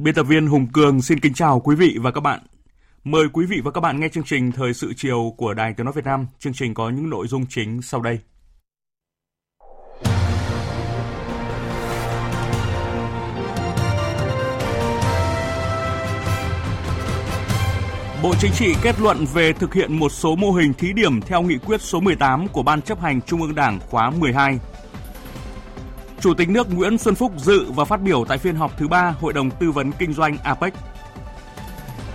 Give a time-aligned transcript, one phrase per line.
[0.00, 2.40] Biên tập viên Hùng Cường xin kính chào quý vị và các bạn.
[3.04, 5.84] Mời quý vị và các bạn nghe chương trình Thời sự chiều của Đài Tiếng
[5.84, 6.26] Nói Việt Nam.
[6.38, 8.18] Chương trình có những nội dung chính sau đây.
[18.22, 21.42] Bộ Chính trị kết luận về thực hiện một số mô hình thí điểm theo
[21.42, 24.58] nghị quyết số 18 của Ban chấp hành Trung ương Đảng khóa 12
[26.20, 29.14] Chủ tịch nước Nguyễn Xuân Phúc dự và phát biểu tại phiên họp thứ ba
[29.20, 30.74] Hội đồng Tư vấn Kinh doanh APEC.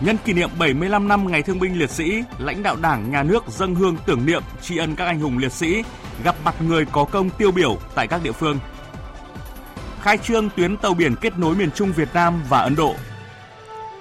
[0.02, 3.44] Nhân kỷ niệm 75 năm Ngày Thương binh Liệt sĩ, lãnh đạo Đảng, Nhà nước
[3.48, 5.84] dâng hương tưởng niệm tri ân các anh hùng liệt sĩ,
[6.24, 8.60] gặp mặt người có công tiêu biểu tại các địa phương.
[10.02, 12.96] Khai trương tuyến tàu biển kết nối miền Trung Việt Nam và Ấn Độ.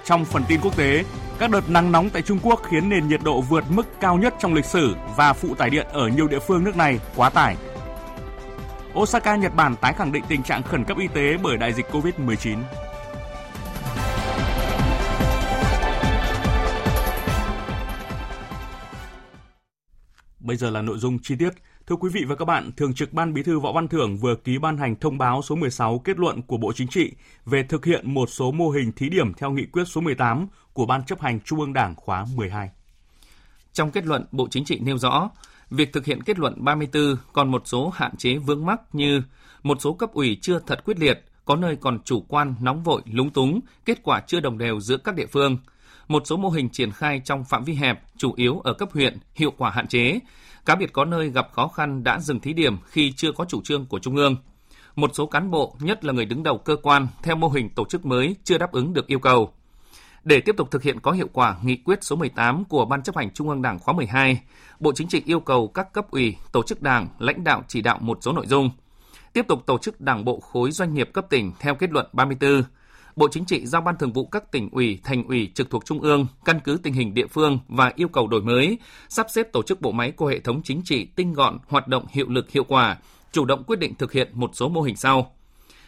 [0.04, 1.04] Trong phần tin quốc tế,
[1.38, 4.34] các đợt nắng nóng tại Trung Quốc khiến nền nhiệt độ vượt mức cao nhất
[4.40, 7.56] trong lịch sử và phụ tải điện ở nhiều địa phương nước này quá tải.
[8.98, 11.86] Osaka, Nhật Bản tái khẳng định tình trạng khẩn cấp y tế bởi đại dịch
[11.92, 12.58] COVID-19.
[20.40, 21.50] Bây giờ là nội dung chi tiết.
[21.86, 24.34] Thưa quý vị và các bạn, Thường trực Ban Bí thư Võ Văn Thưởng vừa
[24.34, 27.12] ký ban hành thông báo số 16 kết luận của Bộ Chính trị
[27.46, 30.86] về thực hiện một số mô hình thí điểm theo nghị quyết số 18 của
[30.86, 32.70] Ban chấp hành Trung ương Đảng khóa 12.
[33.72, 35.30] Trong kết luận, Bộ Chính trị nêu rõ,
[35.72, 39.22] việc thực hiện kết luận 34 còn một số hạn chế vướng mắc như
[39.62, 43.02] một số cấp ủy chưa thật quyết liệt, có nơi còn chủ quan, nóng vội,
[43.12, 45.58] lúng túng, kết quả chưa đồng đều giữa các địa phương.
[46.08, 49.18] Một số mô hình triển khai trong phạm vi hẹp, chủ yếu ở cấp huyện,
[49.34, 50.18] hiệu quả hạn chế.
[50.66, 53.62] Cá biệt có nơi gặp khó khăn đã dừng thí điểm khi chưa có chủ
[53.62, 54.36] trương của Trung ương.
[54.96, 57.84] Một số cán bộ, nhất là người đứng đầu cơ quan, theo mô hình tổ
[57.84, 59.52] chức mới chưa đáp ứng được yêu cầu.
[60.24, 63.16] Để tiếp tục thực hiện có hiệu quả nghị quyết số 18 của Ban chấp
[63.16, 64.40] hành Trung ương Đảng khóa 12,
[64.80, 67.98] Bộ Chính trị yêu cầu các cấp ủy, tổ chức đảng, lãnh đạo chỉ đạo
[68.00, 68.70] một số nội dung.
[69.32, 72.62] Tiếp tục tổ chức đảng bộ khối doanh nghiệp cấp tỉnh theo kết luận 34.
[73.16, 76.00] Bộ Chính trị giao Ban Thường vụ các tỉnh ủy, thành ủy trực thuộc Trung
[76.00, 78.78] ương căn cứ tình hình địa phương và yêu cầu đổi mới,
[79.08, 82.06] sắp xếp tổ chức bộ máy của hệ thống chính trị tinh gọn, hoạt động
[82.10, 82.96] hiệu lực hiệu quả,
[83.32, 85.32] chủ động quyết định thực hiện một số mô hình sau.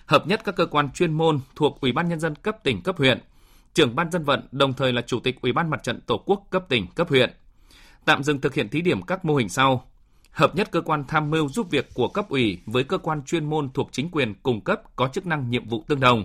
[0.06, 2.99] Hợp nhất các cơ quan chuyên môn thuộc Ủy ban nhân dân cấp tỉnh cấp
[2.99, 3.19] huyện,
[3.75, 6.47] trưởng ban dân vận đồng thời là chủ tịch Ủy ban Mặt trận Tổ quốc
[6.51, 7.31] cấp tỉnh, cấp huyện.
[8.05, 9.89] Tạm dừng thực hiện thí điểm các mô hình sau:
[10.31, 13.45] hợp nhất cơ quan tham mưu giúp việc của cấp ủy với cơ quan chuyên
[13.45, 16.25] môn thuộc chính quyền cung cấp có chức năng nhiệm vụ tương đồng.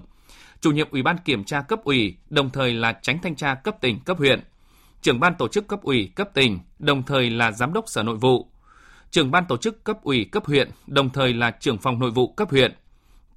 [0.61, 3.75] Chủ nhiệm Ủy ban kiểm tra cấp ủy, đồng thời là tránh thanh tra cấp
[3.81, 4.43] tỉnh, cấp huyện.
[5.01, 8.15] Trưởng ban tổ chức cấp ủy, cấp tỉnh, đồng thời là giám đốc Sở Nội
[8.15, 8.47] vụ.
[9.11, 12.33] Trưởng ban tổ chức cấp ủy, cấp huyện, đồng thời là trưởng phòng nội vụ
[12.33, 12.73] cấp huyện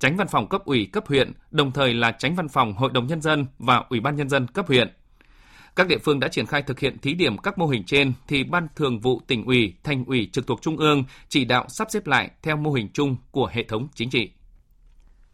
[0.02, 3.06] tránh văn phòng cấp ủy cấp huyện, đồng thời là tránh văn phòng Hội đồng
[3.06, 4.96] Nhân dân và Ủy ban Nhân dân cấp huyện.
[5.76, 8.44] Các địa phương đã triển khai thực hiện thí điểm các mô hình trên thì
[8.44, 12.06] Ban Thường vụ tỉnh ủy, thành ủy trực thuộc Trung ương chỉ đạo sắp xếp
[12.06, 14.30] lại theo mô hình chung của hệ thống chính trị.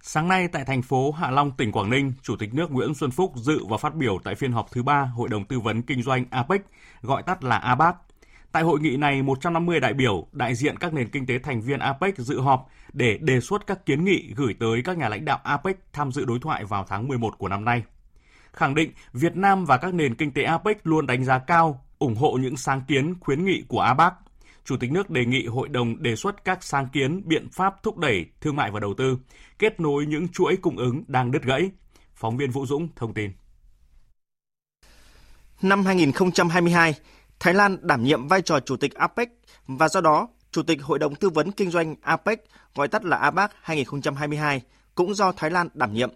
[0.02, 3.10] Sáng nay tại thành phố Hạ Long, tỉnh Quảng Ninh, Chủ tịch nước Nguyễn Xuân
[3.10, 6.02] Phúc dự và phát biểu tại phiên họp thứ ba Hội đồng Tư vấn Kinh
[6.02, 6.60] doanh APEC,
[7.02, 7.96] gọi tắt là ABAC,
[8.58, 11.78] Tại hội nghị này, 150 đại biểu đại diện các nền kinh tế thành viên
[11.78, 15.40] APEC dự họp để đề xuất các kiến nghị gửi tới các nhà lãnh đạo
[15.44, 17.82] APEC tham dự đối thoại vào tháng 11 của năm nay.
[18.52, 22.14] Khẳng định Việt Nam và các nền kinh tế APEC luôn đánh giá cao, ủng
[22.14, 24.12] hộ những sáng kiến khuyến nghị của APEC.
[24.64, 27.98] Chủ tịch nước đề nghị hội đồng đề xuất các sáng kiến, biện pháp thúc
[27.98, 29.18] đẩy thương mại và đầu tư,
[29.58, 31.70] kết nối những chuỗi cung ứng đang đứt gãy.
[32.14, 33.30] Phóng viên Vũ Dũng thông tin.
[35.62, 36.94] Năm 2022,
[37.40, 39.28] Thái Lan đảm nhiệm vai trò chủ tịch APEC
[39.66, 42.44] và do đó Chủ tịch Hội đồng Tư vấn Kinh doanh APEC,
[42.74, 44.62] gọi tắt là APEC 2022,
[44.94, 46.10] cũng do Thái Lan đảm nhiệm.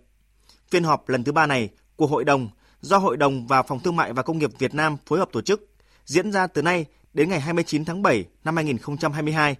[0.70, 2.48] Phiên họp lần thứ ba này của Hội đồng
[2.80, 5.40] do Hội đồng và Phòng Thương mại và Công nghiệp Việt Nam phối hợp tổ
[5.40, 5.68] chức,
[6.04, 9.56] diễn ra từ nay đến ngày 29 tháng 7 năm 2022.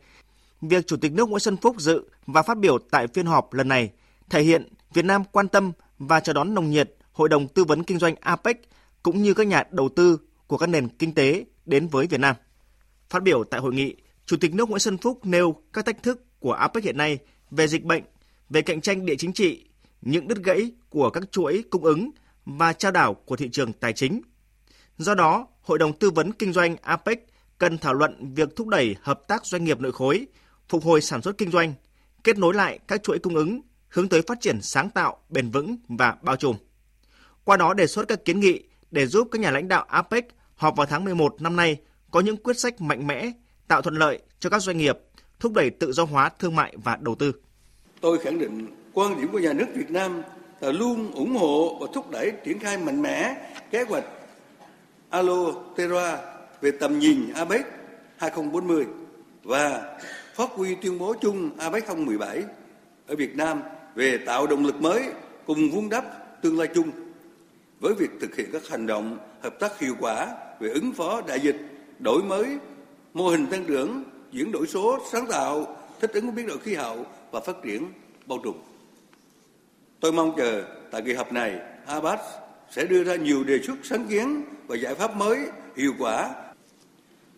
[0.61, 3.69] Việc Chủ tịch nước Nguyễn Xuân Phúc dự và phát biểu tại phiên họp lần
[3.69, 3.91] này
[4.31, 7.85] thể hiện Việt Nam quan tâm và chào đón nồng nhiệt Hội đồng Tư vấn
[7.85, 8.56] Kinh doanh APEC
[9.03, 12.37] cũng như các nhà đầu tư của các nền kinh tế đến với Việt Nam.
[13.11, 16.41] Phát biểu tại hội nghị, Chủ tịch nước Nguyễn Xuân Phúc nêu các thách thức
[16.41, 17.19] của APEC hiện nay
[17.50, 18.03] về dịch bệnh,
[18.50, 19.64] về cạnh tranh địa chính trị,
[20.00, 22.11] những đứt gãy của các chuỗi cung ứng
[22.44, 24.20] và trao đảo của thị trường tài chính.
[24.99, 27.26] Do đó, Hội đồng Tư vấn Kinh doanh APEC
[27.59, 30.26] cần thảo luận việc thúc đẩy hợp tác doanh nghiệp nội khối,
[30.69, 31.75] phục hồi sản xuất kinh doanh,
[32.25, 35.76] kết nối lại các chuỗi cung ứng, hướng tới phát triển sáng tạo, bền vững
[35.88, 36.56] và bao trùm.
[37.44, 40.29] Qua đó đề xuất các kiến nghị để giúp các nhà lãnh đạo APEC
[40.62, 41.76] họp vào tháng 11 năm nay
[42.11, 43.32] có những quyết sách mạnh mẽ,
[43.69, 44.99] tạo thuận lợi cho các doanh nghiệp,
[45.41, 47.32] thúc đẩy tự do hóa thương mại và đầu tư.
[48.00, 50.23] Tôi khẳng định quan điểm của nhà nước Việt Nam
[50.61, 53.35] là luôn ủng hộ và thúc đẩy triển khai mạnh mẽ
[53.70, 54.05] kế hoạch
[55.11, 56.19] Aloterra
[56.61, 57.67] về tầm nhìn APEC
[58.17, 58.87] 2040
[59.43, 59.97] và
[60.35, 62.43] phát huy tuyên bố chung APEC 2017
[63.06, 63.62] ở Việt Nam
[63.94, 65.03] về tạo động lực mới
[65.47, 66.05] cùng vun đắp
[66.43, 66.91] tương lai chung
[67.81, 71.40] với việc thực hiện các hành động hợp tác hiệu quả về ứng phó đại
[71.40, 71.56] dịch,
[71.98, 72.58] đổi mới,
[73.14, 76.74] mô hình tăng trưởng, chuyển đổi số, sáng tạo, thích ứng với biến đổi khí
[76.74, 77.92] hậu và phát triển
[78.26, 78.54] bao trùm.
[80.00, 82.20] Tôi mong chờ tại kỳ họp này, ABAS
[82.70, 85.38] sẽ đưa ra nhiều đề xuất sáng kiến và giải pháp mới
[85.76, 86.34] hiệu quả.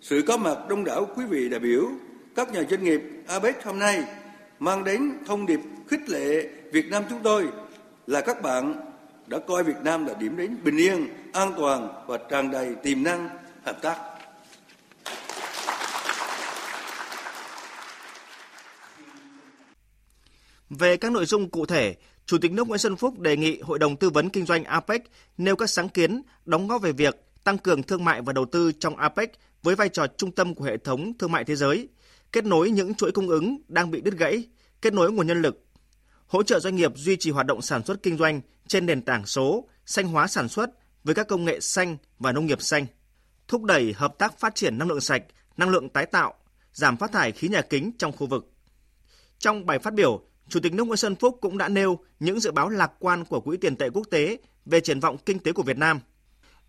[0.00, 1.88] Sự có mặt đông đảo quý vị đại biểu,
[2.34, 4.04] các nhà doanh nghiệp APEC hôm nay
[4.58, 7.48] mang đến thông điệp khích lệ Việt Nam chúng tôi
[8.06, 8.74] là các bạn
[9.26, 13.02] đã coi Việt Nam là điểm đến bình yên, an toàn và tràn đầy tiềm
[13.02, 13.28] năng
[13.64, 13.98] hợp tác.
[20.70, 21.94] Về các nội dung cụ thể,
[22.26, 25.02] Chủ tịch nước Nguyễn Xuân Phúc đề nghị Hội đồng Tư vấn Kinh doanh APEC
[25.38, 28.72] nêu các sáng kiến đóng góp về việc tăng cường thương mại và đầu tư
[28.72, 29.32] trong APEC
[29.62, 31.88] với vai trò trung tâm của hệ thống thương mại thế giới,
[32.32, 34.44] kết nối những chuỗi cung ứng đang bị đứt gãy,
[34.82, 35.64] kết nối nguồn nhân lực,
[36.26, 39.26] hỗ trợ doanh nghiệp duy trì hoạt động sản xuất kinh doanh trên nền tảng
[39.26, 40.70] số, xanh hóa sản xuất
[41.04, 42.86] với các công nghệ xanh và nông nghiệp xanh,
[43.48, 45.22] thúc đẩy hợp tác phát triển năng lượng sạch,
[45.56, 46.34] năng lượng tái tạo,
[46.72, 48.52] giảm phát thải khí nhà kính trong khu vực.
[49.38, 52.52] Trong bài phát biểu, Chủ tịch nước Nguyễn Xuân Phúc cũng đã nêu những dự
[52.52, 55.62] báo lạc quan của Quỹ tiền tệ quốc tế về triển vọng kinh tế của
[55.62, 56.00] Việt Nam.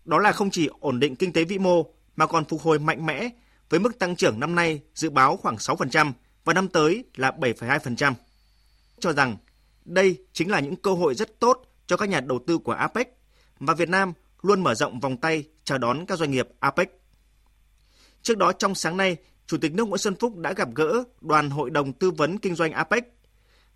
[0.04, 1.82] Đó là không chỉ ổn định kinh tế vĩ mô
[2.16, 3.28] mà còn phục hồi mạnh mẽ
[3.70, 6.12] với mức tăng trưởng năm nay dự báo khoảng 6%
[6.44, 8.14] và năm tới là 7,2%.
[9.00, 9.36] Cho rằng
[9.86, 13.18] đây chính là những cơ hội rất tốt cho các nhà đầu tư của APEC
[13.60, 14.12] và Việt Nam
[14.42, 17.00] luôn mở rộng vòng tay chào đón các doanh nghiệp APEC.
[18.22, 19.16] Trước đó trong sáng nay,
[19.46, 22.54] Chủ tịch nước Nguyễn Xuân Phúc đã gặp gỡ đoàn hội đồng tư vấn kinh
[22.54, 23.04] doanh APEC.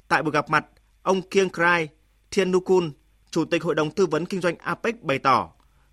[0.08, 0.66] Tại buổi gặp mặt,
[1.02, 1.88] ông Kieng Krai
[2.30, 2.92] Thiên Nukun,
[3.30, 5.50] Chủ tịch Hội đồng tư vấn kinh doanh APEC bày tỏ,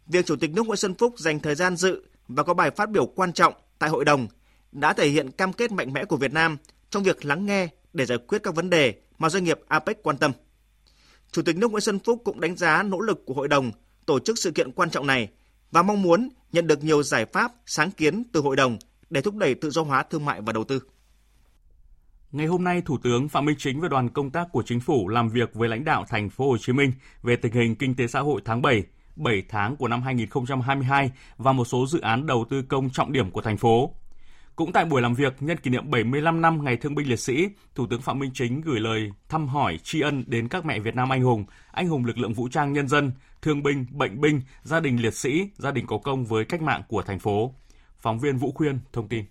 [0.08, 2.90] việc Chủ tịch nước Nguyễn Xuân Phúc dành thời gian dự và có bài phát
[2.90, 4.28] biểu quan trọng tại hội đồng
[4.72, 6.58] đã thể hiện cam kết mạnh mẽ của Việt Nam
[6.90, 10.18] trong việc lắng nghe để giải quyết các vấn đề mà doanh nghiệp APEC quan
[10.18, 10.32] tâm.
[11.32, 13.72] Chủ tịch nước Nguyễn Xuân Phúc cũng đánh giá nỗ lực của hội đồng
[14.06, 15.30] tổ chức sự kiện quan trọng này
[15.72, 18.78] và mong muốn nhận được nhiều giải pháp, sáng kiến từ hội đồng
[19.10, 20.80] để thúc đẩy tự do hóa thương mại và đầu tư.
[22.32, 25.08] Ngày hôm nay, Thủ tướng Phạm Minh Chính và đoàn công tác của Chính phủ
[25.08, 26.92] làm việc với lãnh đạo thành phố Hồ Chí Minh
[27.24, 28.84] về tình hình kinh tế xã hội tháng 7,
[29.16, 33.32] 7 tháng của năm 2022 và một số dự án đầu tư công trọng điểm
[33.32, 33.94] của thành phố.
[34.58, 37.48] Cũng tại buổi làm việc nhân kỷ niệm 75 năm Ngày Thương binh Liệt sĩ,
[37.76, 40.96] Thủ tướng Phạm Minh Chính gửi lời thăm hỏi tri ân đến các mẹ Việt
[40.96, 43.12] Nam anh hùng, anh hùng lực lượng vũ trang nhân dân,
[43.42, 46.84] thương binh, bệnh binh, gia đình liệt sĩ, gia đình có công với cách mạng
[46.88, 47.54] của thành phố.
[47.98, 49.26] Phóng viên Vũ Khuyên thông tin.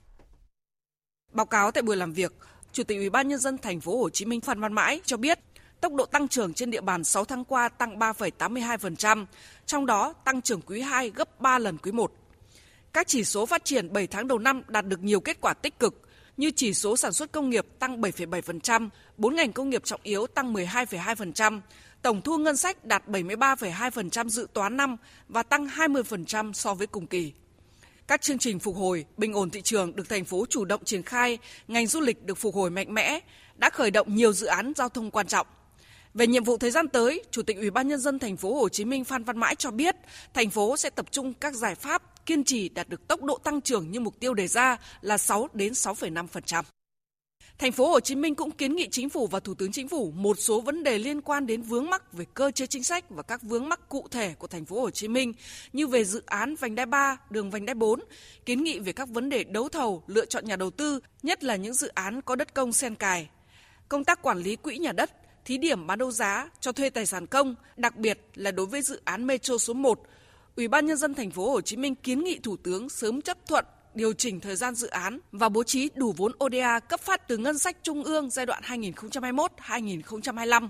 [1.33, 2.33] Báo cáo tại buổi làm việc,
[2.73, 5.17] Chủ tịch Ủy ban nhân dân thành phố Hồ Chí Minh Phan Văn Mãi cho
[5.17, 5.39] biết,
[5.81, 9.27] tốc độ tăng trưởng trên địa bàn 6 tháng qua tăng 3,82%,
[9.67, 12.13] trong đó tăng trưởng quý 2 gấp 3 lần quý 1.
[12.97, 15.79] Các chỉ số phát triển 7 tháng đầu năm đạt được nhiều kết quả tích
[15.79, 16.03] cực,
[16.37, 20.27] như chỉ số sản xuất công nghiệp tăng 7,7%, 4 ngành công nghiệp trọng yếu
[20.27, 21.61] tăng 12,2%,
[22.03, 24.97] tổng thu ngân sách đạt 73,2% dự toán năm
[25.29, 27.33] và tăng 20% so với cùng kỳ.
[28.07, 31.03] Các chương trình phục hồi, bình ổn thị trường được thành phố chủ động triển
[31.03, 31.39] khai,
[31.69, 33.21] ngành du lịch được phục hồi mạnh mẽ,
[33.57, 35.47] đã khởi động nhiều dự án giao thông quan trọng.
[36.15, 38.69] Về nhiệm vụ thời gian tới, Chủ tịch Ủy ban nhân dân thành phố Hồ
[38.69, 39.97] Chí Minh Phan Văn Mãi cho biết,
[40.35, 43.61] thành phố sẽ tập trung các giải pháp kiên trì đạt được tốc độ tăng
[43.61, 46.63] trưởng như mục tiêu đề ra là 6 đến 6,5%.
[47.59, 50.11] Thành phố Hồ Chí Minh cũng kiến nghị chính phủ và Thủ tướng Chính phủ
[50.11, 53.23] một số vấn đề liên quan đến vướng mắc về cơ chế chính sách và
[53.23, 55.33] các vướng mắc cụ thể của thành phố Hồ Chí Minh
[55.73, 58.01] như về dự án vành đai 3, đường vành đai 4,
[58.47, 61.57] kiến nghị về các vấn đề đấu thầu, lựa chọn nhà đầu tư, nhất là
[61.57, 63.29] những dự án có đất công xen cài.
[63.89, 65.11] Công tác quản lý quỹ nhà đất,
[65.45, 68.83] thí điểm bán đấu giá cho thuê tài sản công, đặc biệt là đối với
[68.83, 70.01] dự án Metro số 1,
[70.57, 73.47] Ủy ban nhân dân thành phố Hồ Chí Minh kiến nghị Thủ tướng sớm chấp
[73.47, 77.29] thuận điều chỉnh thời gian dự án và bố trí đủ vốn ODA cấp phát
[77.29, 80.69] từ ngân sách trung ương giai đoạn 2021-2025.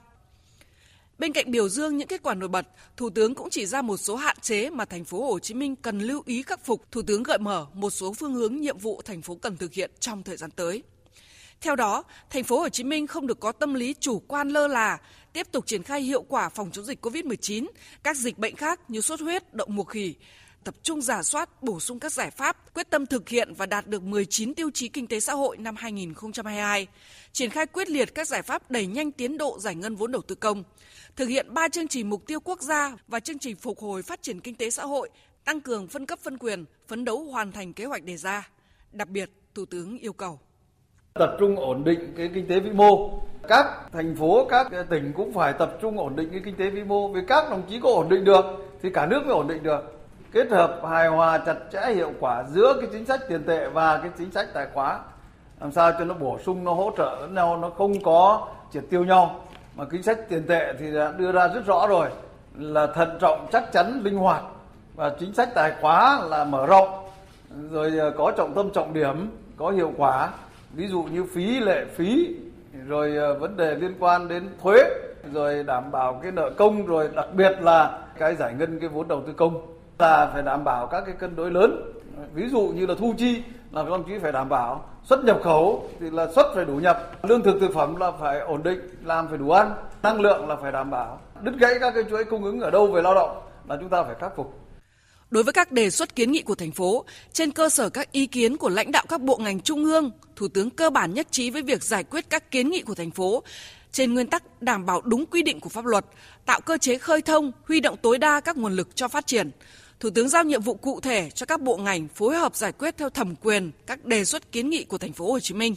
[1.19, 2.67] Bên cạnh biểu dương những kết quả nổi bật,
[2.97, 5.77] Thủ tướng cũng chỉ ra một số hạn chế mà thành phố Hồ Chí Minh
[5.77, 6.93] cần lưu ý khắc phục.
[6.93, 9.91] Thủ tướng gợi mở một số phương hướng nhiệm vụ thành phố cần thực hiện
[10.01, 10.83] trong thời gian tới.
[11.61, 14.69] Theo đó, thành phố Hồ Chí Minh không được có tâm lý chủ quan lơ
[14.69, 14.99] là,
[15.33, 17.67] tiếp tục triển khai hiệu quả phòng chống dịch COVID-19,
[18.03, 20.15] các dịch bệnh khác như sốt huyết, đậu mùa khỉ,
[20.65, 23.87] tập trung giả soát, bổ sung các giải pháp, quyết tâm thực hiện và đạt
[23.87, 26.87] được 19 tiêu chí kinh tế xã hội năm 2022,
[27.33, 30.23] triển khai quyết liệt các giải pháp đẩy nhanh tiến độ giải ngân vốn đầu
[30.23, 30.65] tư công,
[31.17, 34.23] thực hiện 3 chương trình mục tiêu quốc gia và chương trình phục hồi phát
[34.23, 35.11] triển kinh tế xã hội,
[35.45, 38.49] tăng cường phân cấp phân quyền, phấn đấu hoàn thành kế hoạch đề ra.
[38.93, 40.41] Đặc biệt, Thủ tướng yêu cầu
[41.19, 43.11] tập trung ổn định cái kinh tế vĩ mô.
[43.49, 46.83] Các thành phố, các tỉnh cũng phải tập trung ổn định cái kinh tế vĩ
[46.83, 47.09] mô.
[47.09, 48.45] Vì các đồng chí có ổn định được
[48.83, 49.93] thì cả nước mới ổn định được.
[50.33, 53.99] Kết hợp hài hòa chặt chẽ hiệu quả giữa cái chính sách tiền tệ và
[53.99, 54.99] cái chính sách tài khóa
[55.61, 58.85] làm sao cho nó bổ sung, nó hỗ trợ lẫn nhau, nó không có triệt
[58.91, 59.41] tiêu nhau.
[59.77, 62.09] Mà chính sách tiền tệ thì đã đưa ra rất rõ rồi,
[62.59, 64.43] là thận trọng, chắc chắn, linh hoạt.
[64.95, 66.89] Và chính sách tài khóa là mở rộng,
[67.71, 70.29] rồi ờ, có trọng tâm, trọng điểm, có hiệu quả
[70.77, 72.37] ví dụ như phí lệ phí,
[72.87, 74.85] rồi ờ, vấn đề liên quan đến thuế,
[75.33, 79.09] rồi đảm bảo cái nợ công, rồi đặc biệt là cái giải ngân cái vốn
[79.09, 79.67] đầu tư công.
[79.99, 81.93] Là phải đảm bảo các cái cân đối lớn.
[82.35, 83.43] Ví dụ như là thu chi,
[83.73, 86.75] là các đồng chí phải đảm bảo xuất nhập khẩu thì là xuất phải đủ
[86.75, 87.11] nhập.
[87.23, 89.75] Lương thực thực phẩm là phải ổn định, làm phải đủ ăn.
[90.03, 91.19] Năng lượng là phải đảm bảo.
[91.41, 94.03] Đứt gãy các cái chuỗi cung ứng ở đâu về lao động là chúng ta
[94.03, 94.55] phải khắc phục.
[95.31, 98.27] Đối với các đề xuất kiến nghị của thành phố, trên cơ sở các ý
[98.27, 101.51] kiến của lãnh đạo các bộ ngành trung ương, Thủ tướng cơ bản nhất trí
[101.51, 103.43] với việc giải quyết các kiến nghị của thành phố
[103.93, 106.07] trên nguyên tắc đảm bảo đúng quy định của pháp luật,
[106.47, 109.51] tạo cơ chế khơi thông, huy động tối đa các nguồn lực cho phát triển.
[110.01, 112.97] Thủ tướng giao nhiệm vụ cụ thể cho các bộ ngành phối hợp giải quyết
[112.97, 115.75] theo thẩm quyền các đề xuất kiến nghị của thành phố Hồ Chí Minh.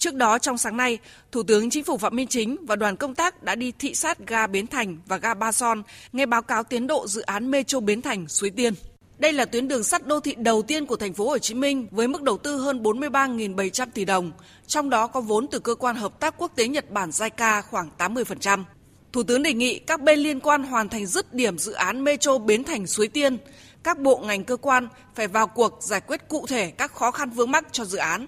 [0.00, 0.98] Trước đó trong sáng nay,
[1.32, 4.18] Thủ tướng Chính phủ Phạm Minh Chính và đoàn công tác đã đi thị sát
[4.26, 7.80] ga Bến Thành và ga Ba Son, nghe báo cáo tiến độ dự án Metro
[7.80, 8.74] Bến Thành Suối Tiên.
[9.18, 11.86] Đây là tuyến đường sắt đô thị đầu tiên của thành phố Hồ Chí Minh
[11.90, 14.32] với mức đầu tư hơn 43.700 tỷ đồng,
[14.66, 17.90] trong đó có vốn từ cơ quan hợp tác quốc tế Nhật Bản JICA khoảng
[17.98, 18.64] 80%.
[19.12, 22.38] Thủ tướng đề nghị các bên liên quan hoàn thành dứt điểm dự án Metro
[22.38, 23.38] Bến Thành Suối Tiên,
[23.82, 27.30] các bộ ngành cơ quan phải vào cuộc giải quyết cụ thể các khó khăn
[27.30, 28.26] vướng mắc cho dự án.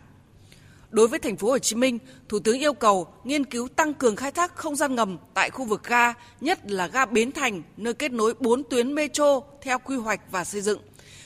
[0.92, 4.16] Đối với thành phố Hồ Chí Minh, Thủ tướng yêu cầu nghiên cứu tăng cường
[4.16, 7.94] khai thác không gian ngầm tại khu vực ga, nhất là ga Bến Thành, nơi
[7.94, 10.80] kết nối 4 tuyến metro theo quy hoạch và xây dựng.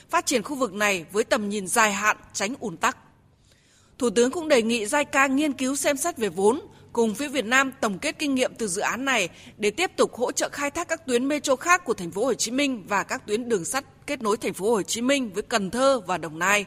[0.09, 2.97] Phát triển khu vực này với tầm nhìn dài hạn, tránh ùn tắc.
[3.97, 6.61] Thủ tướng cũng đề nghị JICA nghiên cứu xem xét về vốn,
[6.93, 10.15] cùng phía Việt Nam tổng kết kinh nghiệm từ dự án này để tiếp tục
[10.15, 13.03] hỗ trợ khai thác các tuyến metro khác của thành phố Hồ Chí Minh và
[13.03, 16.17] các tuyến đường sắt kết nối thành phố Hồ Chí Minh với Cần Thơ và
[16.17, 16.65] Đồng Nai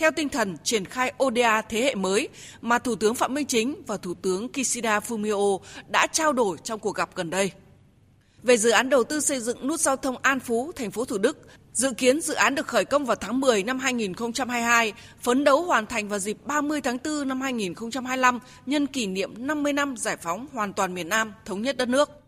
[0.00, 2.28] theo tinh thần triển khai ODA thế hệ mới
[2.60, 6.80] mà Thủ tướng Phạm Minh Chính và Thủ tướng Kishida Fumio đã trao đổi trong
[6.80, 7.50] cuộc gặp gần đây.
[8.42, 11.18] Về dự án đầu tư xây dựng nút giao thông An Phú, thành phố Thủ
[11.18, 11.38] Đức,
[11.72, 15.86] dự kiến dự án được khởi công vào tháng 10 năm 2022, phấn đấu hoàn
[15.86, 20.46] thành vào dịp 30 tháng 4 năm 2025 nhân kỷ niệm 50 năm giải phóng
[20.52, 22.19] hoàn toàn miền Nam, thống nhất đất nước.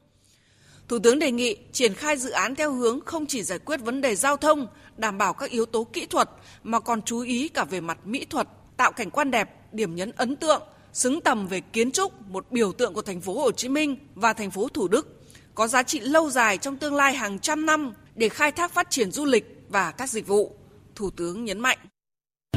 [0.92, 4.00] Thủ tướng đề nghị triển khai dự án theo hướng không chỉ giải quyết vấn
[4.00, 6.30] đề giao thông, đảm bảo các yếu tố kỹ thuật
[6.62, 10.10] mà còn chú ý cả về mặt mỹ thuật, tạo cảnh quan đẹp, điểm nhấn
[10.16, 13.68] ấn tượng, xứng tầm về kiến trúc, một biểu tượng của thành phố Hồ Chí
[13.68, 15.22] Minh và thành phố Thủ Đức,
[15.54, 18.90] có giá trị lâu dài trong tương lai hàng trăm năm để khai thác phát
[18.90, 20.56] triển du lịch và các dịch vụ.
[20.94, 21.78] Thủ tướng nhấn mạnh.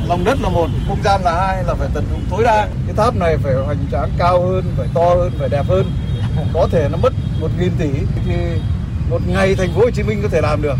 [0.08, 2.70] Lòng đất là một, không gian là hai, là phải tận dụng tối đa.
[2.86, 5.86] Cái tháp này phải hoành tráng cao hơn, phải to hơn, phải đẹp hơn.
[6.54, 7.89] Có thể nó mất một nghìn tỷ
[8.25, 8.34] thì
[9.10, 10.77] một ngày thành phố Hồ Chí Minh có thể làm được.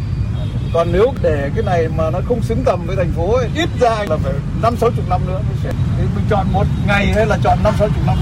[0.74, 3.70] Còn nếu để cái này mà nó không xứng tầm với thành phố ấy, ít
[3.80, 7.38] ra là phải năm sáu chục năm nữa thì mình chọn một ngày hay là
[7.44, 8.18] chọn năm sáu chục năm.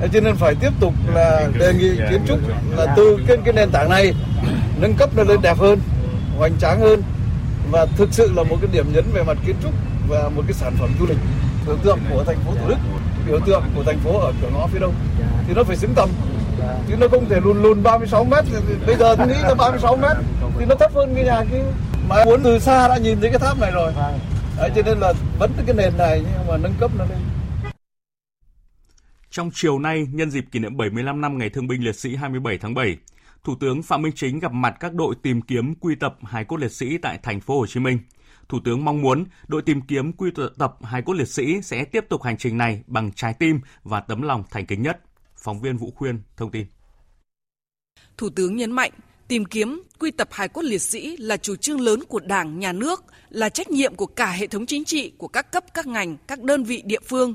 [0.00, 2.38] Thế cho nên phải tiếp tục là đề nghị kiến trúc
[2.76, 4.14] là từ cái, cái nền tảng này
[4.80, 5.78] nâng cấp nó lên đẹp hơn
[6.38, 7.02] hoành tráng hơn
[7.70, 9.72] và thực sự là một cái điểm nhấn về mặt kiến trúc
[10.08, 11.18] và một cái sản phẩm du lịch
[11.66, 12.78] biểu tượng của thành phố Thủ Đức
[13.26, 14.94] biểu tượng của thành phố ở cửa ngõ phía đông.
[15.48, 16.08] Thì nó phải xứng tầm
[16.88, 18.44] chứ nó không thể lùn lùn 36 mét
[18.86, 20.16] bây giờ tôi nghĩ là 36 mét
[20.58, 21.64] thì nó thấp hơn cái nhà kia
[22.08, 23.92] mà muốn từ xa đã nhìn thấy cái tháp này rồi
[24.56, 27.18] Đấy, cho nên là vẫn cái nền này nhưng mà nâng cấp nó lên
[29.34, 32.58] trong chiều nay, nhân dịp kỷ niệm 75 năm Ngày Thương binh Liệt sĩ 27
[32.58, 32.96] tháng 7,
[33.44, 36.56] Thủ tướng Phạm Minh Chính gặp mặt các đội tìm kiếm quy tập hài cốt
[36.56, 37.98] liệt sĩ tại thành phố Hồ Chí Minh.
[38.48, 42.04] Thủ tướng mong muốn đội tìm kiếm quy tập hài cốt liệt sĩ sẽ tiếp
[42.08, 45.00] tục hành trình này bằng trái tim và tấm lòng thành kính nhất.
[45.44, 46.66] Phóng viên Vũ Khuyên thông tin.
[48.16, 48.92] Thủ tướng nhấn mạnh,
[49.28, 52.72] tìm kiếm quy tập hài cốt liệt sĩ là chủ trương lớn của Đảng, Nhà
[52.72, 56.16] nước, là trách nhiệm của cả hệ thống chính trị, của các cấp, các ngành,
[56.26, 57.34] các đơn vị địa phương.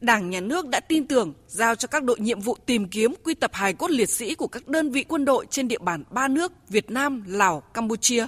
[0.00, 3.34] Đảng, Nhà nước đã tin tưởng giao cho các đội nhiệm vụ tìm kiếm quy
[3.34, 6.28] tập hài cốt liệt sĩ của các đơn vị quân đội trên địa bàn ba
[6.28, 8.26] nước Việt Nam, Lào, Campuchia.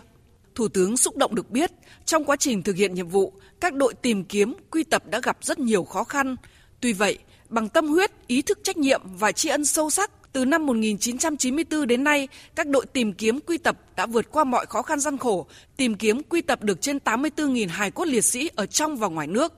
[0.54, 1.70] Thủ tướng xúc động được biết,
[2.04, 5.38] trong quá trình thực hiện nhiệm vụ, các đội tìm kiếm quy tập đã gặp
[5.40, 6.36] rất nhiều khó khăn.
[6.80, 10.44] Tuy vậy, bằng tâm huyết, ý thức trách nhiệm và tri ân sâu sắc từ
[10.44, 14.82] năm 1994 đến nay, các đội tìm kiếm quy tập đã vượt qua mọi khó
[14.82, 18.66] khăn gian khổ, tìm kiếm quy tập được trên 84.000 hài cốt liệt sĩ ở
[18.66, 19.52] trong và ngoài nước.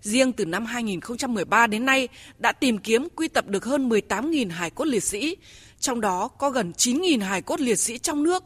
[0.00, 2.08] Riêng từ năm 2013 đến nay
[2.38, 5.36] đã tìm kiếm quy tập được hơn 18.000 hài cốt liệt sĩ,
[5.80, 8.44] trong đó có gần 9.000 hài cốt liệt sĩ trong nước,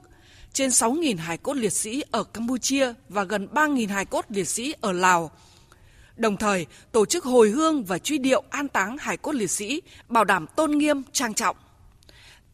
[0.52, 4.74] trên 6.000 hài cốt liệt sĩ ở Campuchia và gần 3.000 hài cốt liệt sĩ
[4.80, 5.30] ở Lào.
[6.16, 9.82] Đồng thời, tổ chức hồi hương và truy điệu an táng hải cốt liệt sĩ,
[10.08, 11.56] bảo đảm tôn nghiêm, trang trọng.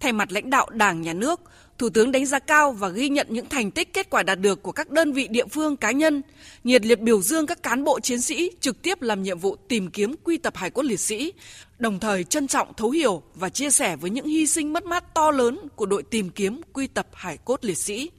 [0.00, 1.40] Thay mặt lãnh đạo Đảng, Nhà nước,
[1.83, 4.62] Thủ tướng đánh giá cao và ghi nhận những thành tích kết quả đạt được
[4.62, 6.23] của các đơn vị địa phương cá nhân,
[6.64, 9.90] nhiệt liệt biểu dương các cán bộ chiến sĩ trực tiếp làm nhiệm vụ tìm
[9.90, 11.33] kiếm quy tập hải cốt liệt sĩ,
[11.78, 15.14] đồng thời trân trọng thấu hiểu và chia sẻ với những hy sinh mất mát
[15.14, 18.11] to lớn của đội tìm kiếm quy tập hải cốt liệt sĩ.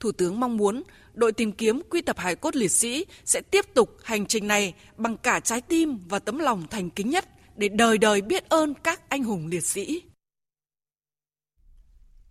[0.00, 0.82] Thủ tướng mong muốn
[1.14, 4.74] đội tìm kiếm quy tập hải cốt liệt sĩ sẽ tiếp tục hành trình này
[4.96, 8.74] bằng cả trái tim và tấm lòng thành kính nhất để đời đời biết ơn
[8.74, 10.02] các anh hùng liệt sĩ.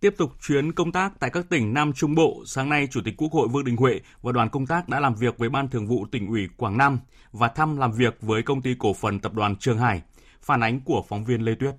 [0.00, 3.14] Tiếp tục chuyến công tác tại các tỉnh Nam Trung Bộ, sáng nay Chủ tịch
[3.16, 5.86] Quốc hội Vương Đình Huệ và đoàn công tác đã làm việc với Ban Thường
[5.86, 6.98] vụ tỉnh ủy Quảng Nam
[7.32, 10.02] và thăm làm việc với công ty cổ phần tập đoàn Trường Hải.
[10.42, 11.74] Phản ánh của phóng viên Lê Tuyết.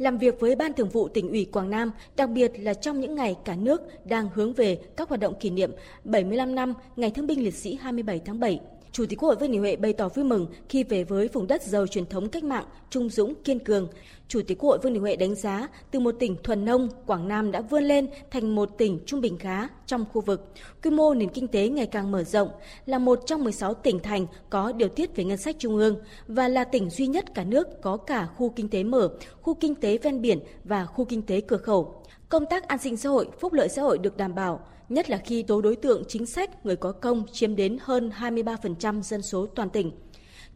[0.00, 3.14] Làm việc với Ban Thường vụ tỉnh ủy Quảng Nam, đặc biệt là trong những
[3.14, 5.72] ngày cả nước đang hướng về các hoạt động kỷ niệm
[6.04, 8.60] 75 năm Ngày Thương binh Liệt sĩ 27 tháng 7,
[8.92, 11.46] Chủ tịch Quốc hội Vương Đình Huệ bày tỏ vui mừng khi về với vùng
[11.46, 13.88] đất giàu truyền thống cách mạng, trung dũng, kiên cường.
[14.28, 17.28] Chủ tịch Quốc hội Vương Đình Huệ đánh giá từ một tỉnh thuần nông, Quảng
[17.28, 20.52] Nam đã vươn lên thành một tỉnh trung bình khá trong khu vực.
[20.82, 22.48] Quy mô nền kinh tế ngày càng mở rộng,
[22.86, 25.96] là một trong 16 tỉnh thành có điều tiết về ngân sách trung ương
[26.28, 29.08] và là tỉnh duy nhất cả nước có cả khu kinh tế mở,
[29.42, 32.02] khu kinh tế ven biển và khu kinh tế cửa khẩu.
[32.28, 35.18] Công tác an sinh xã hội, phúc lợi xã hội được đảm bảo, nhất là
[35.18, 39.46] khi tố đối tượng chính sách người có công chiếm đến hơn 23% dân số
[39.46, 39.90] toàn tỉnh.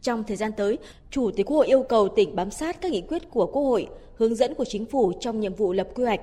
[0.01, 0.77] Trong thời gian tới,
[1.11, 3.87] Chủ tịch Quốc hội yêu cầu tỉnh bám sát các nghị quyết của Quốc hội,
[4.15, 6.21] hướng dẫn của chính phủ trong nhiệm vụ lập quy hoạch.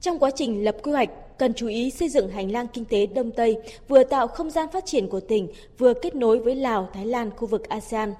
[0.00, 3.06] Trong quá trình lập quy hoạch, cần chú ý xây dựng hành lang kinh tế
[3.06, 3.56] Đông Tây,
[3.88, 7.30] vừa tạo không gian phát triển của tỉnh, vừa kết nối với Lào, Thái Lan,
[7.36, 8.14] khu vực ASEAN.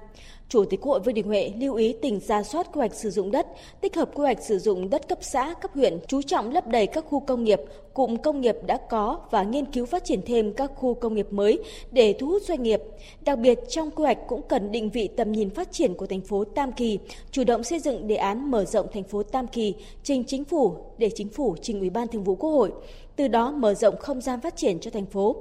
[0.49, 3.09] Chủ tịch Quốc hội Vương Đình Huệ lưu ý tỉnh ra soát quy hoạch sử
[3.09, 3.47] dụng đất,
[3.81, 6.87] tích hợp quy hoạch sử dụng đất cấp xã, cấp huyện, chú trọng lấp đầy
[6.87, 7.59] các khu công nghiệp,
[7.93, 11.27] cụm công nghiệp đã có và nghiên cứu phát triển thêm các khu công nghiệp
[11.31, 11.59] mới
[11.91, 12.81] để thu hút doanh nghiệp.
[13.25, 16.21] Đặc biệt trong quy hoạch cũng cần định vị tầm nhìn phát triển của thành
[16.21, 16.99] phố Tam Kỳ,
[17.31, 20.75] chủ động xây dựng đề án mở rộng thành phố Tam Kỳ trình chính phủ
[20.97, 22.71] để chính phủ trình Ủy ban Thường vụ Quốc hội,
[23.15, 25.35] từ đó mở rộng không gian phát triển cho thành phố.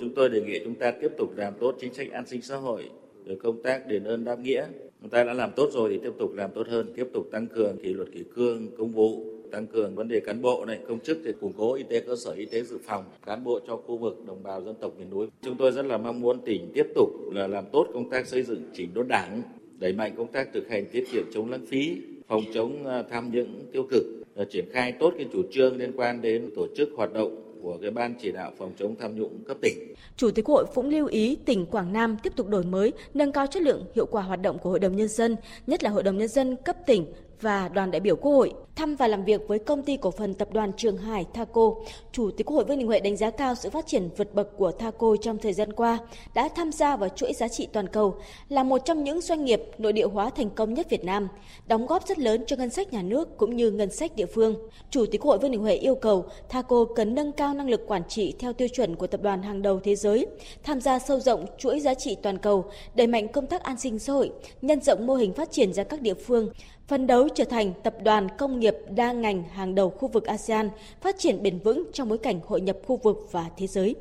[0.00, 2.56] Chúng tôi đề nghị chúng ta tiếp tục làm tốt chính sách an sinh xã
[2.56, 2.90] hội,
[3.26, 4.66] rồi công tác đền ơn đáp nghĩa.
[5.00, 7.46] Chúng ta đã làm tốt rồi thì tiếp tục làm tốt hơn, tiếp tục tăng
[7.46, 11.00] cường kỷ luật kỷ cương, công vụ, tăng cường vấn đề cán bộ này, công
[11.00, 13.76] chức để củng cố y tế cơ sở, y tế dự phòng, cán bộ cho
[13.76, 15.26] khu vực đồng bào dân tộc miền núi.
[15.42, 18.42] Chúng tôi rất là mong muốn tỉnh tiếp tục là làm tốt công tác xây
[18.42, 19.42] dựng chỉnh đốn đảng,
[19.78, 21.96] đẩy mạnh công tác thực hành tiết kiệm chống lãng phí,
[22.28, 24.04] phòng chống à, tham nhũng tiêu cực,
[24.36, 27.78] à, triển khai tốt cái chủ trương liên quan đến tổ chức hoạt động của
[27.82, 29.94] cái ban chỉ đạo phòng chống tham nhũng cấp tỉnh.
[30.16, 33.46] Chủ tịch Hội cũng lưu ý tỉnh Quảng Nam tiếp tục đổi mới, nâng cao
[33.46, 36.18] chất lượng, hiệu quả hoạt động của Hội đồng nhân dân, nhất là Hội đồng
[36.18, 37.06] nhân dân cấp tỉnh
[37.40, 40.34] và đoàn đại biểu Quốc hội thăm và làm việc với công ty cổ phần
[40.34, 41.74] tập đoàn Trường Hải Thaco.
[42.12, 44.56] Chủ tịch Quốc hội Vương Đình Huệ đánh giá cao sự phát triển vượt bậc
[44.56, 45.98] của Thaco trong thời gian qua,
[46.34, 48.14] đã tham gia vào chuỗi giá trị toàn cầu,
[48.48, 51.28] là một trong những doanh nghiệp nội địa hóa thành công nhất Việt Nam,
[51.66, 54.54] đóng góp rất lớn cho ngân sách nhà nước cũng như ngân sách địa phương.
[54.90, 57.86] Chủ tịch Quốc hội Vương Đình Huệ yêu cầu Thaco cần nâng cao năng lực
[57.86, 60.26] quản trị theo tiêu chuẩn của tập đoàn hàng đầu thế giới,
[60.62, 63.98] tham gia sâu rộng chuỗi giá trị toàn cầu, đẩy mạnh công tác an sinh
[63.98, 64.30] xã hội,
[64.62, 66.48] nhân rộng mô hình phát triển ra các địa phương,
[66.88, 70.70] phấn đấu trở thành tập đoàn công nghiệp đa ngành hàng đầu khu vực ASEAN,
[71.02, 73.96] phát triển bền vững trong bối cảnh hội nhập khu vực và thế giới.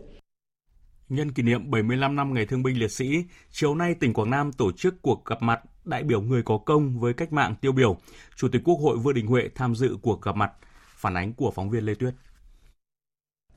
[1.09, 4.51] Nhân kỷ niệm 75 năm Ngày Thương binh Liệt sĩ, chiều nay tỉnh Quảng Nam
[4.53, 7.97] tổ chức cuộc gặp mặt đại biểu người có công với cách mạng tiêu biểu.
[8.35, 10.51] Chủ tịch Quốc hội Vương Đình Huệ tham dự cuộc gặp mặt.
[10.95, 12.13] Phản ánh của phóng viên Lê Tuyết.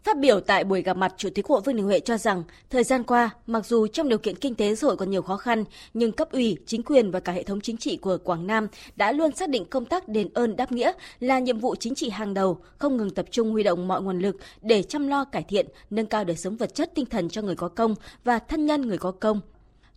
[0.08, 2.42] Phát biểu tại buổi gặp mặt, Chủ tịch Quốc hội Vương Đình Huệ cho rằng,
[2.70, 5.36] thời gian qua, mặc dù trong điều kiện kinh tế xã hội còn nhiều khó
[5.36, 8.68] khăn, nhưng cấp ủy, chính quyền và cả hệ thống chính trị của Quảng Nam
[8.96, 12.10] đã luôn xác định công tác đền ơn đáp nghĩa là nhiệm vụ chính trị
[12.10, 15.42] hàng đầu, không ngừng tập trung huy động mọi nguồn lực để chăm lo cải
[15.42, 17.94] thiện, nâng cao đời sống vật chất tinh thần cho người có công
[18.24, 19.40] và thân nhân người có công,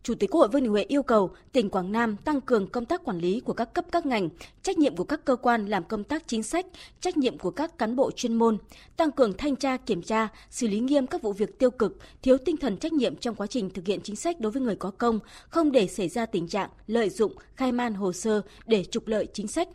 [0.04, 2.86] Chủ tịch Quốc hội Vương Đình Huệ yêu cầu tỉnh Quảng Nam tăng cường công
[2.86, 4.30] tác quản lý của các cấp các ngành,
[4.64, 6.66] trách nhiệm của các cơ quan làm công tác chính sách,
[7.00, 8.58] trách nhiệm của các cán bộ chuyên môn,
[8.98, 12.38] tăng cường thanh tra kiểm tra, xử lý nghiêm các vụ việc tiêu cực, thiếu
[12.46, 14.92] tinh thần trách nhiệm trong quá trình thực hiện chính sách đối với người có
[14.92, 19.08] công, không để xảy ra tình trạng lợi dụng, khai man hồ sơ để trục
[19.08, 19.68] lợi chính sách.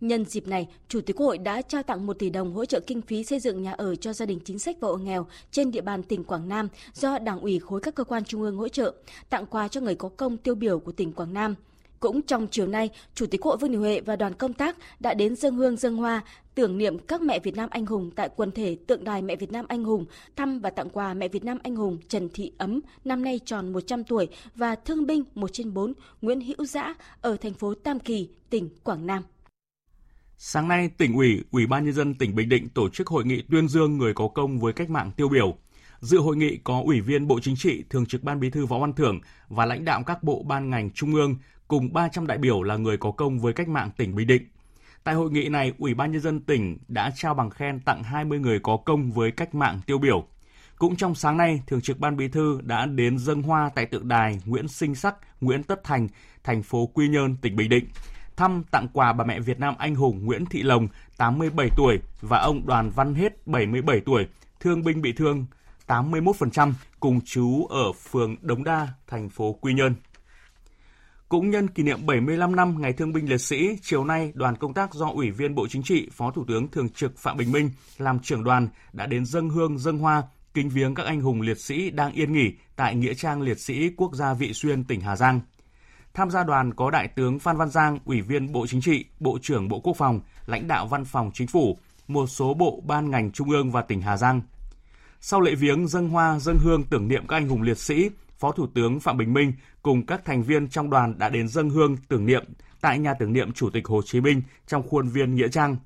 [0.00, 2.80] Nhân dịp này, Chủ tịch Quốc hội đã trao tặng 1 tỷ đồng hỗ trợ
[2.80, 5.70] kinh phí xây dựng nhà ở cho gia đình chính sách và hộ nghèo trên
[5.70, 8.68] địa bàn tỉnh Quảng Nam do Đảng ủy khối các cơ quan trung ương hỗ
[8.68, 8.94] trợ,
[9.30, 11.54] tặng quà cho người có công tiêu biểu của tỉnh Quảng Nam.
[12.00, 14.76] Cũng trong chiều nay, Chủ tịch Quốc hội Vương Đình Huệ và đoàn công tác
[15.00, 16.22] đã đến dân hương dân hoa
[16.54, 19.52] tưởng niệm các mẹ Việt Nam anh hùng tại quần thể tượng đài mẹ Việt
[19.52, 20.04] Nam anh hùng,
[20.36, 23.72] thăm và tặng quà mẹ Việt Nam anh hùng Trần Thị Ấm năm nay tròn
[23.72, 28.00] 100 tuổi và thương binh 1 trên 4 Nguyễn Hữu Dã ở thành phố Tam
[28.00, 29.22] Kỳ, tỉnh Quảng Nam.
[30.44, 33.42] Sáng nay, tỉnh ủy, Ủy ban nhân dân tỉnh Bình Định tổ chức hội nghị
[33.50, 35.56] tuyên dương người có công với cách mạng tiêu biểu.
[36.00, 38.78] Dự hội nghị có Ủy viên Bộ Chính trị, Thường trực Ban Bí thư Võ
[38.78, 41.36] Văn Thưởng và lãnh đạo các bộ ban ngành trung ương
[41.68, 44.42] cùng 300 đại biểu là người có công với cách mạng tỉnh Bình Định.
[45.04, 48.38] Tại hội nghị này, Ủy ban nhân dân tỉnh đã trao bằng khen tặng 20
[48.38, 50.26] người có công với cách mạng tiêu biểu.
[50.78, 54.08] Cũng trong sáng nay, Thường trực Ban Bí thư đã đến dâng hoa tại tượng
[54.08, 56.08] đài Nguyễn Sinh Sắc, Nguyễn Tất Thành,
[56.44, 57.84] thành phố Quy Nhơn, tỉnh Bình Định
[58.42, 62.38] thăm tặng quà bà mẹ Việt Nam anh hùng Nguyễn Thị Lồng, 87 tuổi và
[62.38, 64.26] ông Đoàn Văn Hết, 77 tuổi,
[64.60, 65.46] thương binh bị thương
[65.86, 69.94] 81%, cùng chú ở phường Đống Đa, thành phố Quy Nhơn.
[71.28, 74.74] Cũng nhân kỷ niệm 75 năm Ngày Thương binh Liệt sĩ, chiều nay đoàn công
[74.74, 77.70] tác do Ủy viên Bộ Chính trị, Phó Thủ tướng Thường trực Phạm Bình Minh
[77.98, 80.22] làm trưởng đoàn đã đến dâng hương dâng hoa
[80.54, 83.90] kính viếng các anh hùng liệt sĩ đang yên nghỉ tại Nghĩa trang Liệt sĩ
[83.96, 85.40] Quốc gia Vị Xuyên, tỉnh Hà Giang.
[86.14, 89.38] Tham gia đoàn có Đại tướng Phan Văn Giang, Ủy viên Bộ Chính trị, Bộ
[89.42, 93.32] trưởng Bộ Quốc phòng, lãnh đạo Văn phòng Chính phủ, một số bộ ban ngành
[93.32, 94.42] trung ương và tỉnh Hà Giang.
[95.20, 98.52] Sau lễ viếng dân hoa dân hương tưởng niệm các anh hùng liệt sĩ, Phó
[98.52, 101.96] Thủ tướng Phạm Bình Minh cùng các thành viên trong đoàn đã đến dân hương
[102.08, 102.44] tưởng niệm
[102.80, 105.76] tại nhà tưởng niệm Chủ tịch Hồ Chí Minh trong khuôn viên Nghĩa Trang.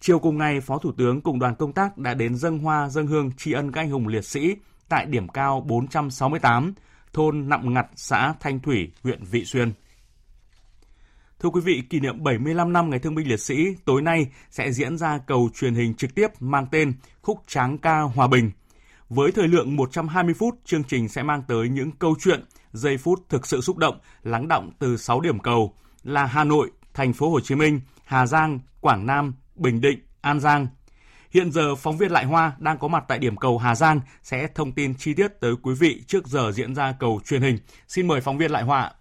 [0.00, 3.06] Chiều cùng ngày, Phó Thủ tướng cùng đoàn công tác đã đến dân hoa dân
[3.06, 4.54] hương tri ân các anh hùng liệt sĩ
[4.88, 6.74] tại điểm cao 468,
[7.12, 9.72] thôn Nậm Ngặt, xã Thanh Thủy, huyện Vị Xuyên.
[11.40, 14.72] Thưa quý vị, kỷ niệm 75 năm Ngày Thương binh Liệt sĩ tối nay sẽ
[14.72, 18.50] diễn ra cầu truyền hình trực tiếp mang tên Khúc Tráng ca Hòa Bình.
[19.08, 23.28] Với thời lượng 120 phút, chương trình sẽ mang tới những câu chuyện, giây phút
[23.28, 27.30] thực sự xúc động, lắng động từ 6 điểm cầu là Hà Nội, Thành phố
[27.30, 30.66] Hồ Chí Minh, Hà Giang, Quảng Nam, Bình Định, An Giang,
[31.34, 34.48] Hiện giờ, phóng viên Lại Hoa đang có mặt tại điểm cầu Hà Giang sẽ
[34.54, 37.58] thông tin chi tiết tới quý vị trước giờ diễn ra cầu truyền hình.
[37.88, 38.92] Xin mời phóng viên Lại Hoa.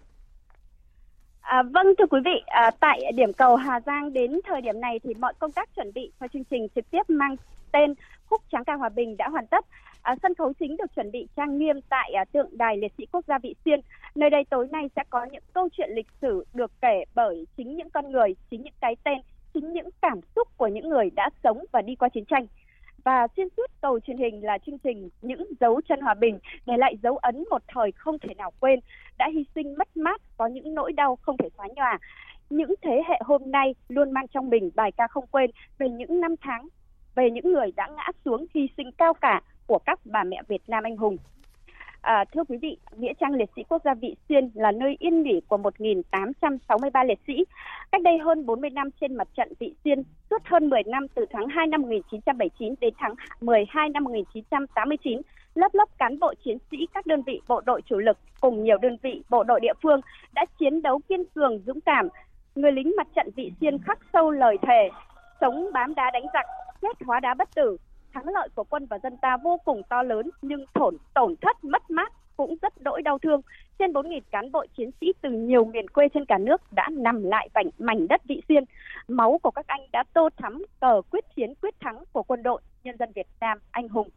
[1.41, 4.99] À, vâng thưa quý vị, à, tại điểm cầu Hà Giang đến thời điểm này
[5.03, 7.35] thì mọi công tác chuẩn bị cho chương trình trực tiếp mang
[7.71, 7.93] tên
[8.25, 9.65] Khúc Tráng ca Hòa Bình đã hoàn tất.
[10.01, 13.05] À, sân khấu chính được chuẩn bị trang nghiêm tại à, tượng đài liệt sĩ
[13.11, 13.79] quốc gia Vị Xuyên.
[14.15, 17.77] Nơi đây tối nay sẽ có những câu chuyện lịch sử được kể bởi chính
[17.77, 19.17] những con người, chính những cái tên
[19.53, 22.45] chính những cảm xúc của những người đã sống và đi qua chiến tranh.
[23.03, 26.77] Và xuyên suốt cầu truyền hình là chương trình Những dấu chân hòa bình để
[26.77, 28.79] lại dấu ấn một thời không thể nào quên,
[29.17, 31.99] đã hy sinh mất mát, có những nỗi đau không thể xóa nhòa.
[32.49, 36.21] Những thế hệ hôm nay luôn mang trong mình bài ca không quên về những
[36.21, 36.67] năm tháng,
[37.15, 40.61] về những người đã ngã xuống hy sinh cao cả của các bà mẹ Việt
[40.67, 41.17] Nam anh hùng.
[42.01, 45.23] À, thưa quý vị, Nghĩa trang liệt sĩ quốc gia Vị Xuyên là nơi yên
[45.23, 47.45] nghỉ của 1.863 liệt sĩ.
[47.91, 51.25] Cách đây hơn 40 năm trên mặt trận Vị Xuyên, suốt hơn 10 năm từ
[51.31, 55.21] tháng 2 năm 1979 đến tháng 12 năm 1989,
[55.55, 58.77] lớp lớp cán bộ chiến sĩ các đơn vị bộ đội chủ lực cùng nhiều
[58.81, 60.01] đơn vị bộ đội địa phương
[60.33, 62.07] đã chiến đấu kiên cường dũng cảm.
[62.55, 64.89] Người lính mặt trận Vị Xuyên khắc sâu lời thề,
[65.41, 66.45] sống bám đá đánh giặc,
[66.81, 67.77] chết hóa đá bất tử,
[68.13, 71.63] thắng lợi của quân và dân ta vô cùng to lớn nhưng tổn tổn thất
[71.63, 73.41] mất mát cũng rất đỗi đau thương.
[73.79, 77.23] Trên 4.000 cán bộ chiến sĩ từ nhiều miền quê trên cả nước đã nằm
[77.23, 78.63] lại vảnh mảnh đất vị xuyên.
[79.07, 82.61] Máu của các anh đã tô thắm cờ quyết chiến quyết thắng của quân đội
[82.83, 84.09] nhân dân Việt Nam anh hùng.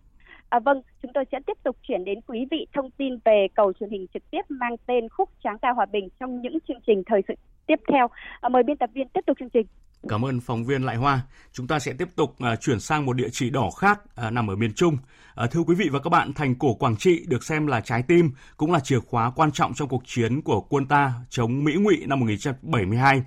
[0.49, 3.73] À, vâng, chúng tôi sẽ tiếp tục chuyển đến quý vị thông tin về cầu
[3.73, 7.03] truyền hình trực tiếp mang tên Khúc Tráng ca Hòa Bình trong những chương trình
[7.07, 7.35] thời sự
[7.67, 8.09] tiếp theo.
[8.41, 9.67] À, mời biên tập viên tiếp tục chương trình.
[10.09, 11.21] Cảm ơn phóng viên Lại Hoa.
[11.53, 14.51] Chúng ta sẽ tiếp tục uh, chuyển sang một địa chỉ đỏ khác uh, nằm
[14.51, 14.97] ở miền Trung.
[15.45, 18.03] Uh, thưa quý vị và các bạn, thành cổ Quảng Trị được xem là trái
[18.03, 21.73] tim, cũng là chìa khóa quan trọng trong cuộc chiến của quân ta chống Mỹ
[21.75, 23.23] ngụy năm 1972.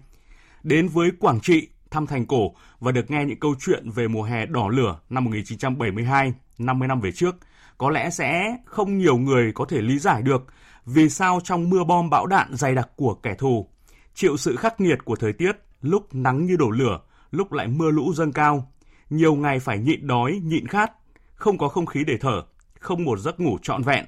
[0.64, 4.24] Đến với Quảng Trị, thăm thành cổ và được nghe những câu chuyện về mùa
[4.24, 7.36] hè đỏ lửa năm 1972, 50 năm về trước,
[7.78, 10.48] có lẽ sẽ không nhiều người có thể lý giải được
[10.86, 13.68] vì sao trong mưa bom bão đạn dày đặc của kẻ thù,
[14.14, 17.00] chịu sự khắc nghiệt của thời tiết, lúc nắng như đổ lửa,
[17.32, 18.72] lúc lại mưa lũ dâng cao.
[19.10, 20.92] Nhiều ngày phải nhịn đói, nhịn khát,
[21.36, 22.44] không có không khí để thở,
[22.80, 24.06] không một giấc ngủ trọn vẹn.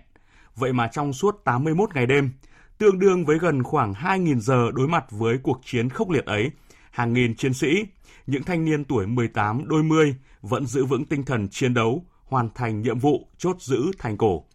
[0.56, 2.32] Vậy mà trong suốt 81 ngày đêm,
[2.78, 6.52] tương đương với gần khoảng 2.000 giờ đối mặt với cuộc chiến khốc liệt ấy,
[6.92, 7.86] hàng nghìn chiến sĩ,
[8.28, 12.50] những thanh niên tuổi 18 đôi mươi vẫn giữ vững tinh thần chiến đấu, hoàn
[12.56, 14.46] thành nhiệm vụ chốt giữ thành cổ.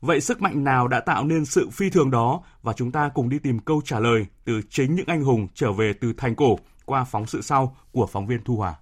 [0.00, 3.28] Vậy sức mạnh nào đã tạo nên sự phi thường đó và chúng ta cùng
[3.28, 6.58] đi tìm câu trả lời từ chính những anh hùng trở về từ thành cổ
[6.84, 8.74] qua phóng sự sau của phóng viên Thu Hòa.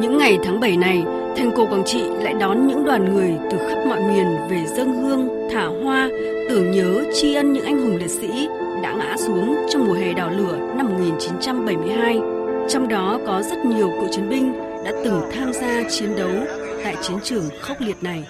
[0.00, 1.04] Những ngày tháng 7 này,
[1.36, 5.02] thành cổ Quảng Trị lại đón những đoàn người từ khắp mọi miền về dâng
[5.02, 6.08] hương, thả hoa,
[6.48, 8.48] tưởng nhớ tri ân những anh hùng liệt sĩ
[8.82, 12.20] đã ngã xuống trong mùa hè đỏ lửa năm 1972.
[12.68, 14.52] Trong đó có rất nhiều cựu chiến binh
[14.84, 18.24] đã từng tham gia chiến đấu tại chiến trường khốc liệt này.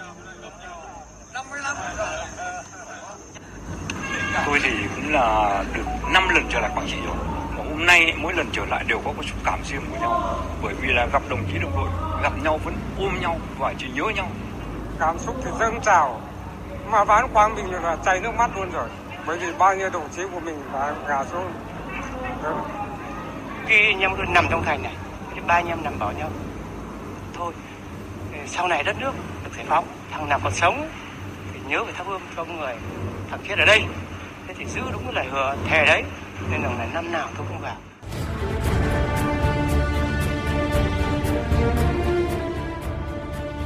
[4.46, 7.16] Tôi thì cũng là được 5 lần trở lại Quảng Trị rồi.
[7.56, 10.38] Mà hôm nay mỗi lần trở lại đều có một xúc cảm riêng của nhau.
[10.62, 11.88] Bởi vì là gặp đồng chí đồng đội,
[12.22, 14.28] gặp nhau vẫn ôm nhau và chỉ nhớ nhau.
[15.00, 16.20] Cảm xúc thì dâng trào,
[16.90, 18.88] mà ván quang mình là chảy nước mắt luôn rồi.
[19.26, 21.52] Bởi vì bao nhiêu đồng chí của mình đã ngã xuống.
[23.66, 24.94] Khi anh em luôn nằm trong thành này,
[25.34, 26.30] thì ba anh em nằm bảo nhau.
[28.46, 29.12] Sau này đất nước
[29.44, 30.88] được giải phóng, thằng nào còn sống
[31.54, 32.74] thì nhớ về thắp hương cho người
[33.30, 33.82] thằng chết ở đây
[34.48, 36.02] thế thì giữ đúng cái lời hứa thề đấy
[36.50, 37.76] nên là năm nào tôi cũng vào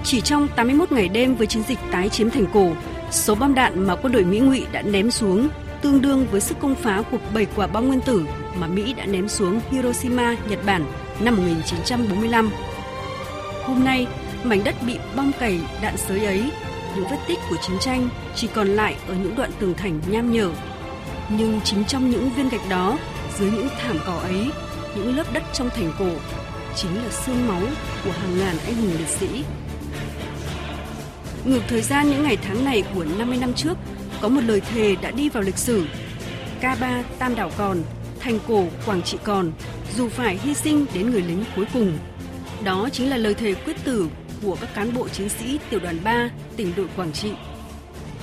[0.05, 2.73] Chỉ trong 81 ngày đêm với chiến dịch tái chiếm thành cổ,
[3.11, 5.49] số bom đạn mà quân đội Mỹ ngụy đã ném xuống
[5.83, 9.07] tương đương với sức công phá của 7 quả bom nguyên tử mà Mỹ đã
[9.07, 10.85] ném xuống Hiroshima, Nhật Bản
[11.21, 12.51] năm 1945.
[13.65, 14.07] Hôm nay,
[14.45, 16.51] mảnh đất bị bom cày đạn sới ấy
[16.97, 20.33] những vết tích của chiến tranh chỉ còn lại ở những đoạn tường thành nham
[20.33, 20.51] nhở.
[21.29, 22.99] Nhưng chính trong những viên gạch đó,
[23.39, 24.51] dưới những thảm cỏ ấy,
[24.97, 26.11] những lớp đất trong thành cổ
[26.77, 27.63] chính là xương máu
[28.05, 29.45] của hàng ngàn anh hùng liệt sĩ.
[31.45, 33.75] Ngược thời gian những ngày tháng này của 50 năm trước,
[34.21, 35.85] có một lời thề đã đi vào lịch sử.
[36.61, 37.83] K3 Tam Đảo còn,
[38.21, 39.53] thành cổ Quảng Trị còn,
[39.97, 41.99] dù phải hy sinh đến người lính cuối cùng.
[42.65, 44.09] Đó chính là lời thề quyết tử
[44.43, 47.33] của các cán bộ chiến sĩ tiểu đoàn 3 tỉnh đội Quảng Trị.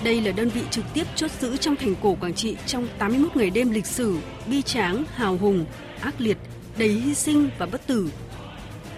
[0.04, 3.36] Đây là đơn vị trực tiếp chốt giữ trong thành cổ Quảng Trị trong 81
[3.36, 4.18] ngày đêm lịch sử,
[4.50, 5.66] bi tráng, hào hùng,
[6.02, 6.38] ác liệt,
[6.78, 8.10] đầy hy sinh và bất tử.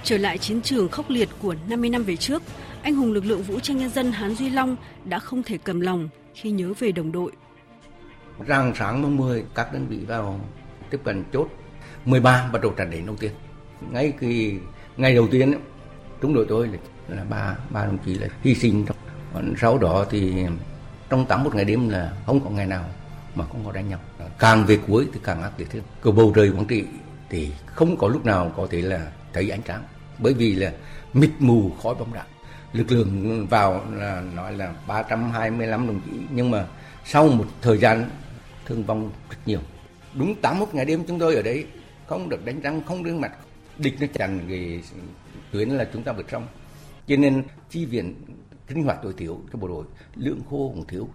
[0.04, 2.44] Trở lại chiến trường khốc liệt của 50 năm về trước,
[2.84, 5.80] anh hùng lực lượng vũ trang nhân dân Hán Duy Long đã không thể cầm
[5.80, 7.32] lòng khi nhớ về đồng đội.
[8.48, 10.40] Rạng sáng mùng 10, các đơn vị vào
[10.90, 11.48] tiếp cận chốt
[12.06, 13.32] 13 bắt đầu trận đánh đầu tiên.
[13.92, 14.54] Ngay khi
[14.98, 15.54] ngày đầu tiên,
[16.22, 16.78] chúng đội tôi là
[17.10, 18.86] là ba ba đồng chí là hy sinh
[19.34, 20.46] còn sau đó thì
[21.10, 22.86] trong tám một ngày đêm là không có ngày nào
[23.36, 24.00] mà không có đánh nhau.
[24.40, 26.84] Càng về cuối thì càng ác liệt hơn cầu bầu trời quảng trị
[27.30, 29.84] thì không có lúc nào có thể là thấy ánh sáng.
[30.20, 30.72] Bởi vì là
[31.14, 32.26] mịt mù, khói bóng đạn
[32.74, 36.12] lực lượng vào là nói là 325 đồng chí.
[36.30, 36.66] Nhưng mà
[37.06, 38.10] sau một thời gian
[38.66, 39.60] thương vong rất nhiều.
[40.14, 41.66] Đúng 81 ngày đêm chúng tôi ở đấy
[42.08, 43.32] không được đánh răng, không đương mặt.
[43.78, 44.82] Địch nó chặn cái
[45.52, 46.48] tuyến là chúng ta vượt sông
[47.10, 48.16] cho nên chi viện
[48.68, 51.08] sinh hoạt tối thiểu cho bộ đội lượng khô cũng thiếu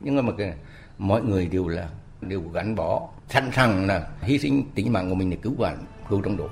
[0.00, 0.54] nhưng mà cái,
[0.98, 1.88] mọi người đều là
[2.20, 5.78] đều gắn bó sẵn sàng là hy sinh tính mạng của mình để cứu bạn
[6.08, 6.48] cứu trong đội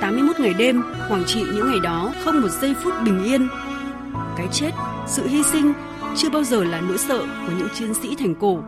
[0.00, 3.48] 81 ngày đêm, Quảng Trị những ngày đó không một giây phút bình yên.
[4.36, 4.70] Cái chết,
[5.06, 5.72] sự hy sinh
[6.16, 8.58] chưa bao giờ là nỗi sợ của những chiến sĩ thành cổ.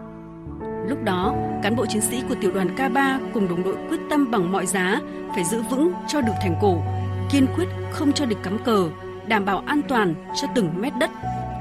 [0.88, 4.30] Lúc đó, cán bộ chiến sĩ của tiểu đoàn K3 cùng đồng đội quyết tâm
[4.30, 5.00] bằng mọi giá
[5.34, 6.82] phải giữ vững cho được thành cổ
[7.30, 8.90] kiên quyết không cho địch cắm cờ,
[9.26, 11.10] đảm bảo an toàn cho từng mét đất.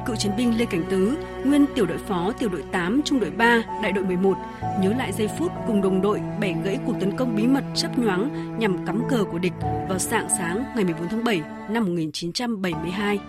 [0.06, 3.32] Cựu chiến binh Lê Cảnh Tứ, nguyên tiểu đội phó tiểu đội 8 trung đội
[3.32, 4.38] 3, đại đội 11,
[4.82, 8.00] nhớ lại giây phút cùng đồng đội bẻ gãy cuộc tấn công bí mật chấp
[8.00, 9.54] nhoáng nhằm cắm cờ của địch
[9.90, 13.20] vào sáng sáng ngày 14 tháng 7 năm 1972.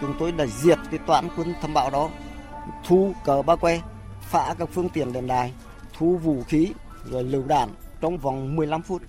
[0.00, 2.10] Chúng tôi đã diệt cái toán quân thâm bạo đó,
[2.84, 3.80] thu cờ ba que,
[4.20, 5.52] phá các phương tiện đền đài,
[5.98, 6.72] thu vũ khí
[7.10, 7.68] rồi lựu đạn
[8.00, 9.02] trong vòng 15 phút.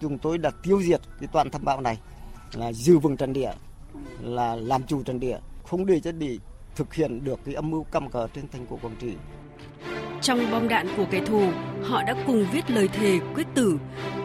[0.00, 1.98] Chúng tôi đã tiêu diệt cái toàn thâm bạo này
[2.54, 3.52] là giữ vững trận địa
[4.22, 6.40] là làm chủ trận địa không để cho địch
[6.76, 9.14] thực hiện được cái âm mưu cầm cờ trên thành cổ Quảng Trị.
[10.20, 11.42] Trong bom đạn của kẻ thù,
[11.82, 13.78] họ đã cùng viết lời thề quyết tử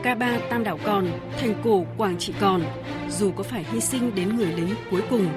[0.03, 2.61] K3 Tam Đảo còn, thành cổ Quảng Trị còn,
[3.09, 5.27] dù có phải hy sinh đến người lính cuối cùng.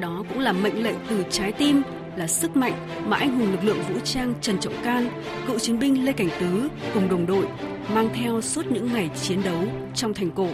[0.00, 1.82] Đó cũng là mệnh lệnh từ trái tim,
[2.16, 2.72] là sức mạnh
[3.06, 6.30] mà anh hùng lực lượng vũ trang Trần Trọng Can, cựu chiến binh Lê Cảnh
[6.40, 7.48] Tứ cùng đồng đội
[7.94, 9.64] mang theo suốt những ngày chiến đấu
[9.94, 10.48] trong thành cổ.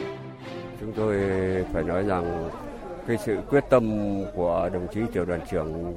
[0.87, 1.17] Chúng tôi
[1.73, 2.51] phải nói rằng
[3.09, 5.95] cái sự quyết tâm của đồng chí tiểu đoàn trưởng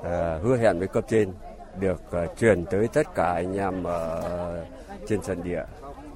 [0.00, 0.06] uh,
[0.42, 1.32] hứa hẹn với cấp trên
[1.80, 4.64] được uh, truyền tới tất cả anh em ở
[5.08, 5.64] trên sân địa.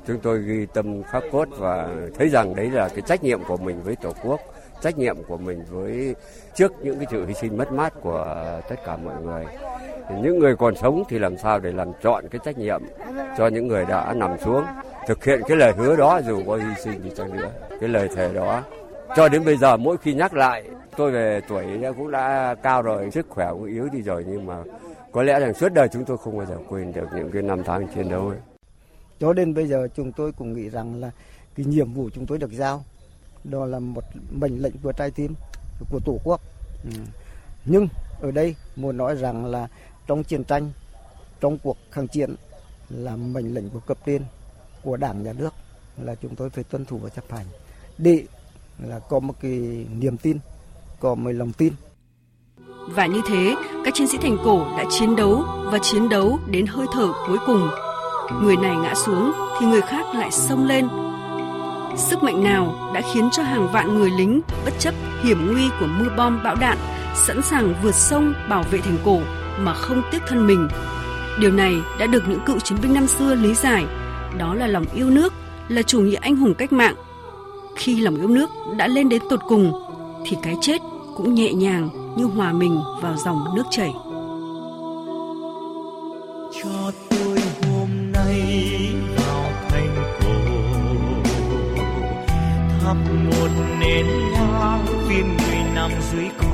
[0.06, 3.56] Chúng tôi ghi tâm khắc cốt và thấy rằng đấy là cái trách nhiệm của
[3.56, 4.40] mình với Tổ quốc,
[4.82, 6.14] trách nhiệm của mình với
[6.54, 9.44] trước những cái sự hy sinh mất mát của tất cả mọi người.
[10.10, 12.82] Những người còn sống thì làm sao để làm chọn cái trách nhiệm
[13.38, 14.64] cho những người đã nằm xuống,
[15.06, 18.08] thực hiện cái lời hứa đó dù có hy sinh gì chăng nữa cái lời
[18.14, 18.62] thề đó,
[19.16, 20.64] cho đến bây giờ mỗi khi nhắc lại,
[20.96, 21.64] tôi về tuổi
[21.96, 24.56] cũng đã cao rồi, sức khỏe cũng yếu đi rồi, nhưng mà
[25.12, 27.62] có lẽ rằng suốt đời chúng tôi không bao giờ quên được những cái năm
[27.64, 28.38] tháng chiến đấu ấy.
[29.20, 31.10] cho đến bây giờ chúng tôi cũng nghĩ rằng là
[31.56, 32.84] cái nhiệm vụ chúng tôi được giao,
[33.44, 35.34] đó là một mệnh lệnh của trái tim,
[35.90, 36.40] của tổ quốc
[36.84, 37.00] ừ.
[37.64, 37.88] nhưng
[38.22, 39.68] ở đây muốn nói rằng là
[40.06, 40.70] trong chiến tranh
[41.40, 42.34] trong cuộc kháng chiến
[42.90, 44.22] là mệnh lệnh của cấp trên
[44.82, 45.54] của đảng nhà nước
[46.02, 47.46] là chúng tôi phải tuân thủ và chấp hành
[47.98, 48.24] để
[48.78, 50.38] là có một cái niềm tin
[51.00, 51.72] có một lòng tin
[52.88, 56.66] và như thế, các chiến sĩ thành cổ đã chiến đấu và chiến đấu đến
[56.66, 57.68] hơi thở cuối cùng.
[58.42, 60.88] Người này ngã xuống thì người khác lại xông lên.
[61.96, 65.86] Sức mạnh nào đã khiến cho hàng vạn người lính bất chấp hiểm nguy của
[65.86, 66.78] mưa bom bão đạn
[67.14, 69.20] sẵn sàng vượt sông bảo vệ thành cổ
[69.58, 70.68] mà không tiếc thân mình.
[71.40, 73.84] Điều này đã được những cựu chiến binh năm xưa lý giải,
[74.38, 75.32] đó là lòng yêu nước,
[75.68, 76.94] là chủ nghĩa anh hùng cách mạng.
[77.76, 79.72] Khi lòng yêu nước đã lên đến tột cùng
[80.26, 80.82] thì cái chết
[81.16, 83.92] cũng nhẹ nhàng như hòa mình vào dòng nước chảy.
[86.62, 87.38] Cho tôi
[87.68, 90.32] hôm nay vào thành cổ
[92.80, 93.48] thắp một
[93.80, 96.45] nén nhang viên người nằm dưới cổ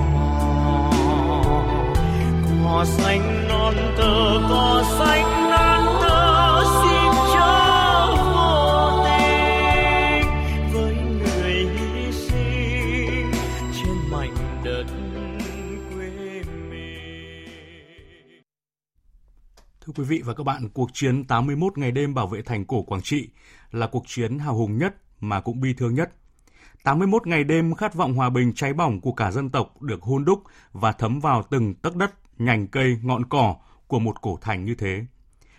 [2.73, 10.27] cỏ xanh non tơ cỏ xanh non tơ xin cho vô tình
[10.73, 13.33] với người hy sinh
[13.73, 14.85] trên mảnh đất
[15.95, 17.55] quê mình
[19.81, 22.83] Thưa quý vị và các bạn, cuộc chiến 81 ngày đêm bảo vệ thành cổ
[22.83, 23.29] Quảng Trị
[23.71, 26.11] là cuộc chiến hào hùng nhất mà cũng bi thương nhất.
[26.85, 30.25] 81 ngày đêm khát vọng hòa bình cháy bỏng của cả dân tộc được hôn
[30.25, 34.65] đúc và thấm vào từng tấc đất, nhành cây, ngọn cỏ của một cổ thành
[34.65, 35.05] như thế.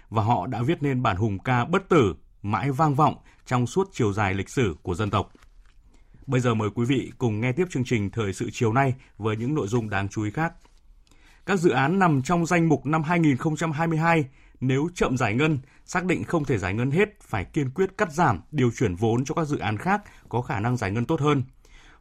[0.10, 3.90] Và họ đã viết nên bản hùng ca bất tử, mãi vang vọng trong suốt
[3.92, 5.32] chiều dài lịch sử của dân tộc.
[6.28, 9.36] Bây giờ mời quý vị cùng nghe tiếp chương trình Thời sự chiều nay với
[9.38, 10.54] những nội dung đáng chú ý khác.
[11.46, 14.26] Các dự án nằm trong danh mục năm 2022
[14.60, 18.12] nếu chậm giải ngân, xác định không thể giải ngân hết phải kiên quyết cắt
[18.12, 21.22] giảm, điều chuyển vốn cho các dự án khác có khả năng giải ngân tốt
[21.22, 21.44] hơn.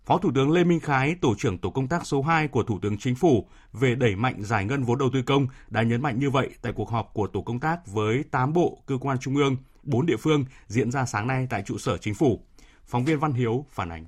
[0.04, 2.78] Phó Thủ tướng Lê Minh Khái, Tổ trưởng Tổ công tác số 2 của Thủ
[2.82, 6.18] tướng Chính phủ về đẩy mạnh giải ngân vốn đầu tư công đã nhấn mạnh
[6.18, 9.36] như vậy tại cuộc họp của Tổ công tác với 8 bộ, cơ quan trung
[9.36, 12.40] ương, 4 địa phương diễn ra sáng nay tại trụ sở Chính phủ.
[12.84, 14.06] Phóng viên Văn Hiếu phản ánh.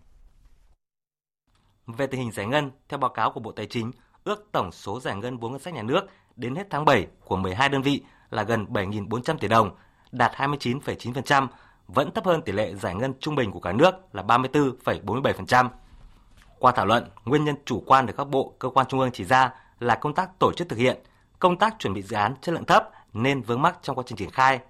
[1.86, 3.90] Về tình hình giải ngân, theo báo cáo của Bộ Tài chính,
[4.24, 6.00] ước tổng số giải ngân vốn ngân sách nhà nước
[6.36, 9.76] đến hết tháng 7 của 12 đơn vị là gần 7.400 tỷ đồng,
[10.12, 11.46] đạt 29,9%,
[11.86, 15.68] vẫn thấp hơn tỷ lệ giải ngân trung bình của cả nước là 34,47%.
[16.58, 19.24] Qua thảo luận, nguyên nhân chủ quan được các bộ, cơ quan trung ương chỉ
[19.24, 20.98] ra là công tác tổ chức thực hiện,
[21.38, 24.18] công tác chuẩn bị dự án chất lượng thấp nên vướng mắc trong quá trình
[24.18, 24.60] triển khai.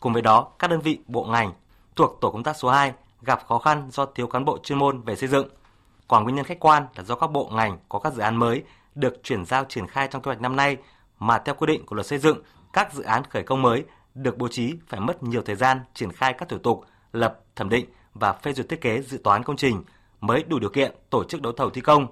[0.00, 1.52] Cùng với đó, các đơn vị, bộ ngành
[1.96, 5.00] thuộc tổ công tác số 2 gặp khó khăn do thiếu cán bộ chuyên môn
[5.00, 5.48] về xây dựng.
[6.08, 8.62] Còn nguyên nhân khách quan là do các bộ ngành có các dự án mới
[8.94, 10.76] được chuyển giao triển khai trong kế hoạch năm nay
[11.18, 12.38] mà theo quy định của luật xây dựng,
[12.72, 13.84] các dự án khởi công mới
[14.14, 17.68] được bố trí phải mất nhiều thời gian triển khai các thủ tục lập, thẩm
[17.68, 19.82] định và phê duyệt thiết kế dự toán công trình
[20.20, 22.06] mới đủ điều kiện tổ chức đấu thầu thi công.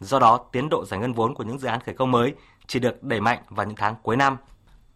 [0.00, 2.34] Do đó, tiến độ giải ngân vốn của những dự án khởi công mới
[2.66, 4.36] chỉ được đẩy mạnh vào những tháng cuối năm.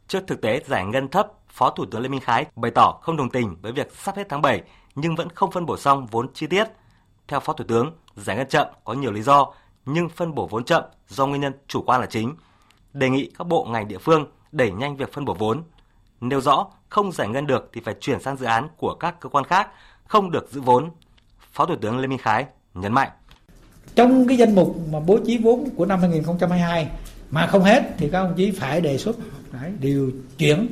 [0.09, 3.17] Trước thực tế giải ngân thấp, Phó Thủ tướng Lê Minh Khái bày tỏ không
[3.17, 4.63] đồng tình với việc sắp hết tháng 7
[4.95, 6.65] nhưng vẫn không phân bổ xong vốn chi tiết.
[7.29, 9.53] Theo Phó Thủ tướng, giải ngân chậm có nhiều lý do
[9.87, 12.35] nhưng phân bổ vốn chậm do nguyên nhân chủ quan là chính.
[12.93, 15.63] Đề nghị các bộ ngành địa phương đẩy nhanh việc phân bổ vốn.
[16.21, 19.29] Nêu rõ không giải ngân được thì phải chuyển sang dự án của các cơ
[19.29, 19.71] quan khác,
[20.07, 20.91] không được giữ vốn.
[21.53, 23.09] Phó Thủ tướng Lê Minh Khái nhấn mạnh.
[23.95, 26.89] Trong cái danh mục mà bố trí vốn của năm 2022
[27.31, 29.17] mà không hết thì các ông chí phải đề xuất
[29.53, 30.67] đấy, điều chuyển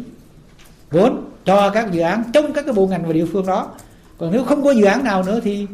[0.91, 3.71] vốn cho các dự án trong các cái bộ ngành và địa phương đó.
[4.19, 5.67] Còn nếu không có dự án nào nữa thì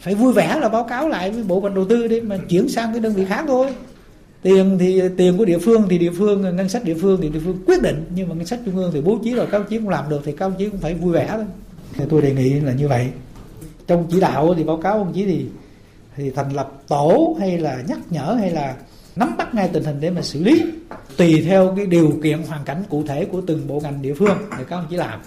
[0.00, 2.68] phải vui vẻ là báo cáo lại với bộ phận đầu tư để mà chuyển
[2.68, 3.74] sang cái đơn vị khác thôi
[4.42, 7.40] tiền thì tiền của địa phương thì địa phương ngân sách địa phương thì địa
[7.44, 9.66] phương quyết định nhưng mà ngân sách trung ương thì bố trí rồi các ông
[9.68, 11.44] chí cũng làm được thì các ông chí cũng phải vui vẻ thôi
[11.92, 13.10] thì tôi đề nghị là như vậy
[13.90, 15.46] trong chỉ đạo thì báo cáo ông chí thì
[16.16, 18.76] thì thành lập tổ hay là nhắc nhở hay là
[19.16, 20.64] nắm bắt ngay tình hình để mà xử lý
[21.16, 24.38] tùy theo cái điều kiện hoàn cảnh cụ thể của từng bộ ngành địa phương
[24.58, 25.20] để các ông chí làm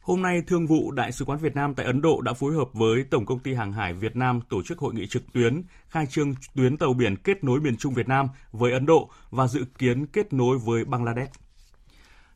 [0.00, 2.68] Hôm nay, Thương vụ Đại sứ quán Việt Nam tại Ấn Độ đã phối hợp
[2.72, 6.06] với Tổng công ty Hàng hải Việt Nam tổ chức hội nghị trực tuyến khai
[6.06, 9.64] trương tuyến tàu biển kết nối miền Trung Việt Nam với Ấn Độ và dự
[9.78, 11.49] kiến kết nối với Bangladesh.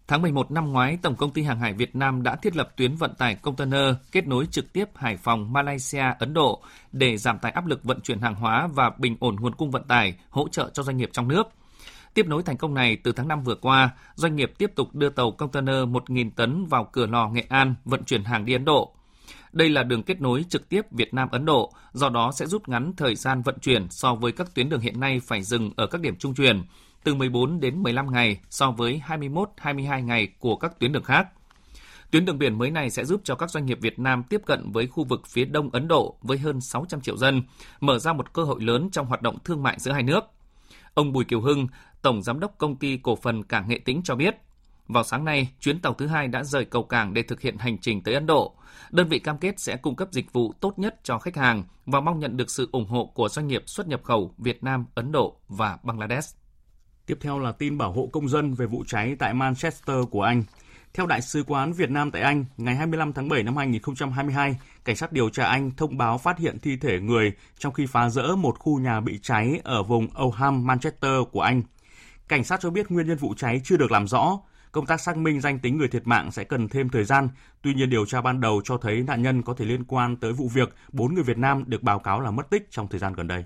[0.08, 2.96] Tháng 11 năm ngoái, Tổng công ty Hàng hải Việt Nam đã thiết lập tuyến
[2.96, 7.52] vận tải container kết nối trực tiếp Hải Phòng, Malaysia, Ấn Độ để giảm tải
[7.52, 10.70] áp lực vận chuyển hàng hóa và bình ổn nguồn cung vận tải, hỗ trợ
[10.74, 11.48] cho doanh nghiệp trong nước–
[12.14, 15.08] Tiếp nối thành công này, từ tháng 5 vừa qua, doanh nghiệp tiếp tục đưa
[15.08, 18.92] tàu container 1.000 tấn vào cửa lò Nghệ An vận chuyển hàng đi Ấn Độ.
[19.52, 22.92] Đây là đường kết nối trực tiếp Việt Nam-Ấn Độ, do đó sẽ rút ngắn
[22.96, 26.00] thời gian vận chuyển so với các tuyến đường hiện nay phải dừng ở các
[26.00, 26.62] điểm trung chuyển,
[27.04, 31.28] từ 14 đến 15 ngày so với 21-22 ngày của các tuyến đường khác.
[32.10, 34.72] Tuyến đường biển mới này sẽ giúp cho các doanh nghiệp Việt Nam tiếp cận
[34.72, 37.42] với khu vực phía đông Ấn Độ với hơn 600 triệu dân,
[37.80, 40.24] mở ra một cơ hội lớn trong hoạt động thương mại giữa hai nước.
[40.94, 41.66] Ông Bùi Kiều Hưng,
[42.02, 44.36] Tổng Giám đốc Công ty Cổ phần Cảng Nghệ Tĩnh cho biết,
[44.88, 47.78] vào sáng nay, chuyến tàu thứ hai đã rời cầu cảng để thực hiện hành
[47.78, 48.54] trình tới Ấn Độ.
[48.90, 52.00] Đơn vị cam kết sẽ cung cấp dịch vụ tốt nhất cho khách hàng và
[52.00, 55.12] mong nhận được sự ủng hộ của doanh nghiệp xuất nhập khẩu Việt Nam, Ấn
[55.12, 56.43] Độ và Bangladesh.
[57.06, 60.44] Tiếp theo là tin bảo hộ công dân về vụ cháy tại Manchester của Anh.
[60.94, 64.96] Theo Đại sứ quán Việt Nam tại Anh, ngày 25 tháng 7 năm 2022, cảnh
[64.96, 68.36] sát điều tra Anh thông báo phát hiện thi thể người trong khi phá rỡ
[68.36, 71.62] một khu nhà bị cháy ở vùng Oldham, Manchester của Anh.
[72.28, 74.38] Cảnh sát cho biết nguyên nhân vụ cháy chưa được làm rõ.
[74.72, 77.28] Công tác xác minh danh tính người thiệt mạng sẽ cần thêm thời gian.
[77.62, 80.32] Tuy nhiên điều tra ban đầu cho thấy nạn nhân có thể liên quan tới
[80.32, 83.12] vụ việc bốn người Việt Nam được báo cáo là mất tích trong thời gian
[83.12, 83.44] gần đây.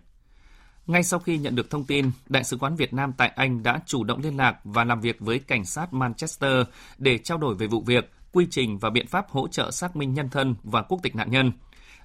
[0.89, 3.81] Ngay sau khi nhận được thông tin, Đại sứ quán Việt Nam tại Anh đã
[3.87, 6.67] chủ động liên lạc và làm việc với cảnh sát Manchester
[6.99, 10.15] để trao đổi về vụ việc, quy trình và biện pháp hỗ trợ xác minh
[10.15, 11.53] nhân thân và quốc tịch nạn nhân.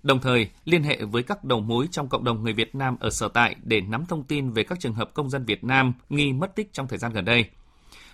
[0.04, 3.10] Đồng thời, liên hệ với các đầu mối trong cộng đồng người Việt Nam ở
[3.10, 6.34] sở tại để nắm thông tin về các trường hợp công dân Việt Nam nghi
[6.34, 7.46] mất tích trong thời gian gần đây.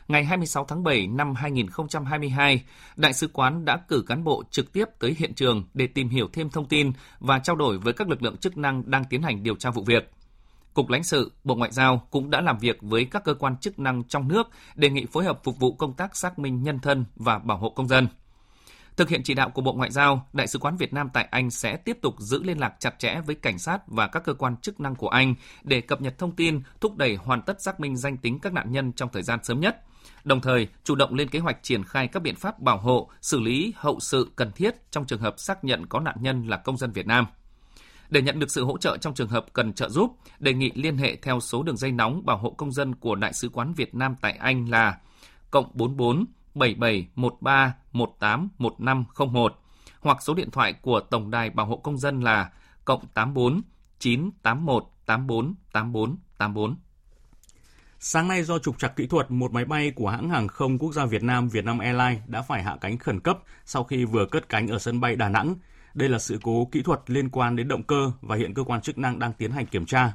[0.08, 2.64] Ngày 26 tháng 7 năm 2022,
[2.96, 6.30] Đại sứ quán đã cử cán bộ trực tiếp tới hiện trường để tìm hiểu
[6.34, 9.44] thêm thông tin và trao đổi với các lực lượng chức năng đang tiến hành
[9.44, 10.12] điều tra vụ việc.
[10.80, 13.80] Cục lãnh sự, Bộ Ngoại giao cũng đã làm việc với các cơ quan chức
[13.80, 17.06] năng trong nước đề nghị phối hợp phục vụ công tác xác minh nhân thân
[17.16, 18.08] và bảo hộ công dân.
[18.98, 21.50] Thực hiện chỉ đạo của Bộ Ngoại giao, Đại sứ quán Việt Nam tại Anh
[21.50, 24.58] sẽ tiếp tục giữ liên lạc chặt chẽ với cảnh sát và các cơ quan
[24.58, 27.98] chức năng của Anh để cập nhật thông tin, thúc đẩy hoàn tất xác minh
[27.98, 29.78] danh tính các nạn nhân trong thời gian sớm nhất.
[30.24, 33.40] Đồng thời, chủ động lên kế hoạch triển khai các biện pháp bảo hộ, xử
[33.40, 36.78] lý hậu sự cần thiết trong trường hợp xác nhận có nạn nhân là công
[36.78, 37.26] dân Việt Nam.
[38.10, 40.98] Để nhận được sự hỗ trợ trong trường hợp cần trợ giúp, đề nghị liên
[40.98, 43.96] hệ theo số đường dây nóng bảo hộ công dân của Đại sứ quán Việt
[43.96, 44.98] Nam tại Anh là
[45.52, 49.60] cộng 44 7713 181501
[50.00, 52.52] hoặc số điện thoại của Tổng đài Bảo hộ Công dân là
[52.86, 53.62] cộng 84
[54.00, 56.76] 981 84 84 84.
[58.00, 60.94] Sáng nay do trục trặc kỹ thuật, một máy bay của hãng hàng không quốc
[60.94, 64.50] gia Việt Nam Vietnam Airlines đã phải hạ cánh khẩn cấp sau khi vừa cất
[64.50, 65.56] cánh ở sân bay Đà Nẵng.
[66.00, 68.82] Đây là sự cố kỹ thuật liên quan đến động cơ và hiện cơ quan
[68.82, 70.14] chức năng đang tiến hành kiểm tra.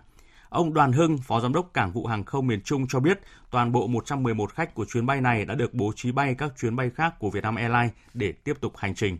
[0.49, 3.20] Ông Đoàn Hưng, Phó Giám đốc Cảng vụ Hàng không miền Trung cho biết
[3.51, 6.76] toàn bộ 111 khách của chuyến bay này đã được bố trí bay các chuyến
[6.76, 9.18] bay khác của Vietnam Airlines để tiếp tục hành trình.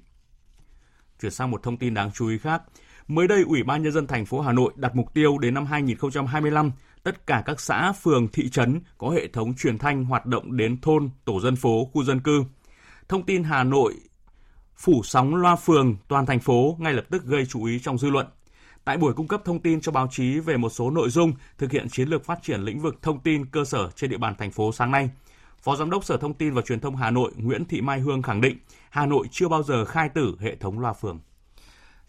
[1.21, 2.63] Chuyển sang một thông tin đáng chú ý khác.
[3.09, 5.67] Mới đây, Ủy ban Nhân dân thành phố Hà Nội đặt mục tiêu đến năm
[5.67, 10.57] 2025, tất cả các xã, phường, thị trấn có hệ thống truyền thanh hoạt động
[10.57, 12.45] đến thôn, tổ dân phố, khu dân cư.
[13.09, 13.95] Thông tin Hà Nội
[14.77, 18.11] phủ sóng loa phường toàn thành phố ngay lập tức gây chú ý trong dư
[18.11, 18.27] luận.
[18.85, 21.73] Tại buổi cung cấp thông tin cho báo chí về một số nội dung thực
[21.73, 24.51] hiện chiến lược phát triển lĩnh vực thông tin cơ sở trên địa bàn thành
[24.51, 25.11] phố sáng nay,
[25.63, 28.23] Phó Giám đốc Sở Thông tin và Truyền thông Hà Nội Nguyễn Thị Mai Hương
[28.23, 28.59] khẳng định
[28.91, 31.21] Hà Nội chưa bao giờ khai tử hệ thống loa phường.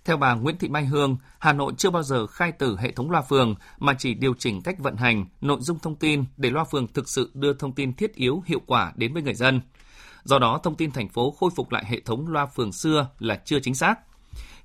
[0.06, 3.12] Theo bà Nguyễn Thị Mai Hương, Hà Nội chưa bao giờ khai tử hệ thống
[3.12, 6.64] loa phường mà chỉ điều chỉnh cách vận hành, nội dung thông tin để loa
[6.64, 9.62] phường thực sự đưa thông tin thiết yếu hiệu quả đến với người dân.
[10.26, 13.36] Do đó, thông tin thành phố khôi phục lại hệ thống loa phường xưa là
[13.46, 14.00] chưa chính xác.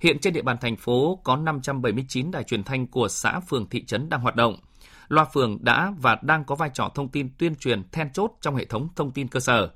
[0.00, 3.84] Hiện trên địa bàn thành phố có 579 đài truyền thanh của xã, phường, thị
[3.84, 4.56] trấn đang hoạt động.
[5.08, 8.56] Loa phường đã và đang có vai trò thông tin tuyên truyền then chốt trong
[8.56, 9.70] hệ thống thông tin cơ sở.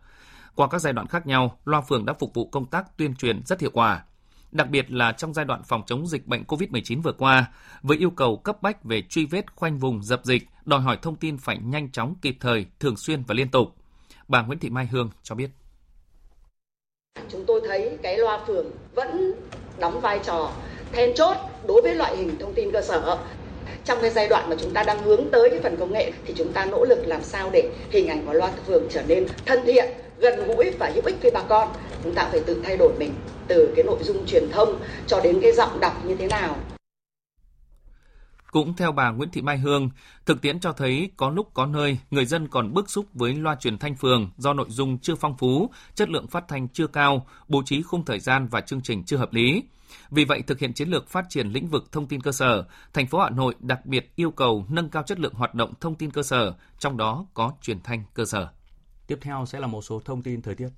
[0.55, 3.43] Qua các giai đoạn khác nhau, loa phường đã phục vụ công tác tuyên truyền
[3.47, 4.05] rất hiệu quả.
[4.53, 7.51] Đặc biệt là trong giai đoạn phòng chống dịch bệnh COVID-19 vừa qua,
[7.83, 11.17] với yêu cầu cấp bách về truy vết khoanh vùng dập dịch, đòi hỏi thông
[11.17, 13.77] tin phải nhanh chóng, kịp thời, thường xuyên và liên tục.
[14.29, 15.51] Bà Nguyễn Thị Mai Hương cho biết.
[17.35, 19.35] Chúng tôi thấy cái loa phường vẫn
[19.79, 20.51] đóng vai trò
[20.93, 21.37] then chốt
[21.67, 23.19] đối với loại hình thông tin cơ sở.
[23.85, 26.35] Trong cái giai đoạn mà chúng ta đang hướng tới cái phần công nghệ thì
[26.37, 29.61] chúng ta nỗ lực làm sao để hình ảnh của loa phường trở nên thân
[29.67, 29.85] thiện,
[30.19, 31.69] gần gũi và hữu ích với bà con.
[32.05, 33.15] Chúng ta phải tự thay đổi mình
[33.49, 36.57] từ cái nội dung truyền thông cho đến cái giọng đọc như thế nào
[38.55, 39.91] cũng theo bà Nguyễn Thị Mai Hương,
[40.27, 43.57] thực tiễn cho thấy có lúc có nơi người dân còn bức xúc với loa
[43.57, 47.27] truyền thanh phường do nội dung chưa phong phú, chất lượng phát thanh chưa cao,
[47.49, 49.63] bố trí khung thời gian và chương trình chưa hợp lý.
[50.11, 53.07] Vì vậy, thực hiện chiến lược phát triển lĩnh vực thông tin cơ sở, thành
[53.07, 56.11] phố Hà Nội đặc biệt yêu cầu nâng cao chất lượng hoạt động thông tin
[56.11, 58.49] cơ sở, trong đó có truyền thanh cơ sở.
[59.07, 60.69] Tiếp theo sẽ là một số thông tin thời tiết.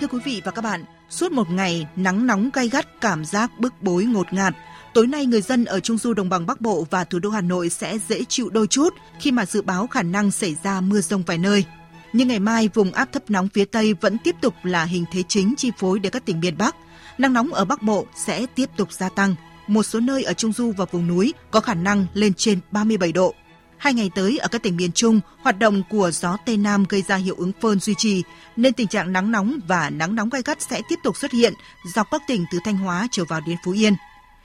[0.00, 3.50] Thưa quý vị và các bạn, suốt một ngày nắng nóng gay gắt, cảm giác
[3.60, 4.54] bức bối ngột ngạt–
[4.94, 7.40] Tối nay người dân ở Trung du đồng bằng Bắc Bộ và thủ đô Hà
[7.40, 11.00] Nội sẽ dễ chịu đôi chút khi mà dự báo khả năng xảy ra mưa
[11.00, 11.64] rông vài nơi.
[12.12, 15.22] Nhưng ngày mai vùng áp thấp nóng phía Tây vẫn tiếp tục là hình thế
[15.28, 16.76] chính chi phối để các tỉnh miền Bắc.
[17.18, 19.34] Nắng nóng ở Bắc Bộ sẽ tiếp tục gia tăng.
[19.66, 23.12] Một số nơi ở Trung du và vùng núi có khả năng lên trên 37
[23.12, 23.34] độ.
[23.76, 27.02] Hai ngày tới ở các tỉnh miền Trung, hoạt động của gió Tây Nam gây
[27.02, 28.22] ra hiệu ứng phơn duy trì,
[28.56, 31.52] nên tình trạng nắng nóng và nắng nóng gai gắt sẽ tiếp tục xuất hiện
[31.94, 33.94] dọc các tỉnh từ Thanh Hóa trở vào đến Phú Yên.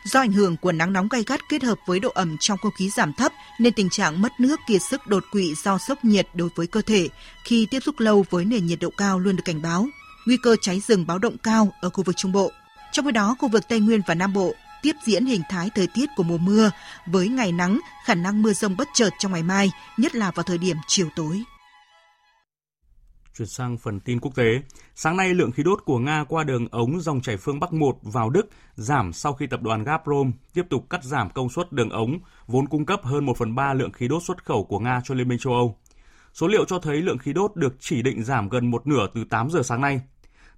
[0.03, 2.71] Do ảnh hưởng của nắng nóng gai gắt kết hợp với độ ẩm trong không
[2.77, 6.27] khí giảm thấp nên tình trạng mất nước kiệt sức đột quỵ do sốc nhiệt
[6.33, 7.09] đối với cơ thể
[7.43, 9.87] khi tiếp xúc lâu với nền nhiệt độ cao luôn được cảnh báo.
[10.25, 12.51] Nguy cơ cháy rừng báo động cao ở khu vực Trung Bộ.
[12.91, 15.87] Trong khi đó, khu vực Tây Nguyên và Nam Bộ tiếp diễn hình thái thời
[15.87, 16.71] tiết của mùa mưa
[17.05, 20.43] với ngày nắng, khả năng mưa rông bất chợt trong ngày mai, nhất là vào
[20.43, 21.43] thời điểm chiều tối.
[23.37, 24.61] Chuyển sang phần tin quốc tế.
[24.95, 27.97] Sáng nay, lượng khí đốt của Nga qua đường ống dòng chảy phương Bắc 1
[28.01, 31.89] vào Đức giảm sau khi tập đoàn Gazprom tiếp tục cắt giảm công suất đường
[31.89, 35.01] ống, vốn cung cấp hơn 1 phần 3 lượng khí đốt xuất khẩu của Nga
[35.03, 35.77] cho Liên minh châu Âu.
[36.33, 39.23] Số liệu cho thấy lượng khí đốt được chỉ định giảm gần một nửa từ
[39.23, 40.01] 8 giờ sáng nay.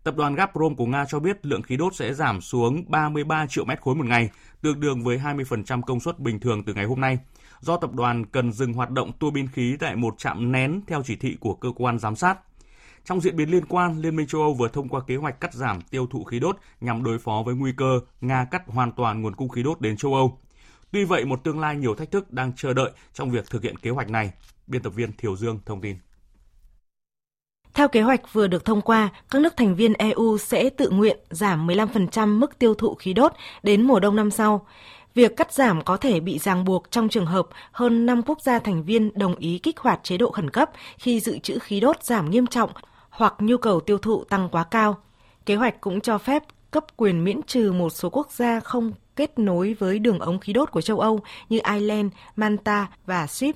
[0.03, 3.65] Tập đoàn Gazprom của Nga cho biết lượng khí đốt sẽ giảm xuống 33 triệu
[3.65, 4.30] mét khối một ngày,
[4.61, 7.19] tương đương với 20% công suất bình thường từ ngày hôm nay,
[7.59, 11.01] do tập đoàn cần dừng hoạt động tua bin khí tại một trạm nén theo
[11.05, 12.39] chỉ thị của cơ quan giám sát.
[13.06, 15.54] Trong diễn biến liên quan, Liên minh châu Âu vừa thông qua kế hoạch cắt
[15.54, 19.22] giảm tiêu thụ khí đốt nhằm đối phó với nguy cơ Nga cắt hoàn toàn
[19.22, 20.38] nguồn cung khí đốt đến châu Âu.
[20.91, 23.78] Tuy vậy, một tương lai nhiều thách thức đang chờ đợi trong việc thực hiện
[23.78, 24.32] kế hoạch này.
[24.68, 25.97] Biên tập viên Thiều Dương thông tin.
[27.74, 31.18] Theo kế hoạch vừa được thông qua, các nước thành viên EU sẽ tự nguyện
[31.30, 33.34] giảm 15% mức tiêu thụ khí đốt
[33.64, 34.66] đến mùa đông năm sau.
[35.16, 38.60] Việc cắt giảm có thể bị ràng buộc trong trường hợp hơn 5 quốc gia
[38.60, 42.04] thành viên đồng ý kích hoạt chế độ khẩn cấp khi dự trữ khí đốt
[42.04, 42.70] giảm nghiêm trọng
[43.20, 44.97] hoặc nhu cầu tiêu thụ tăng quá cao.
[45.45, 49.39] Kế hoạch cũng cho phép cấp quyền miễn trừ một số quốc gia không kết
[49.39, 53.55] nối với đường ống khí đốt của châu Âu như Ireland, Malta và Ship,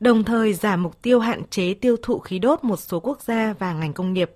[0.00, 3.54] đồng thời giảm mục tiêu hạn chế tiêu thụ khí đốt một số quốc gia
[3.58, 4.30] và ngành công nghiệp.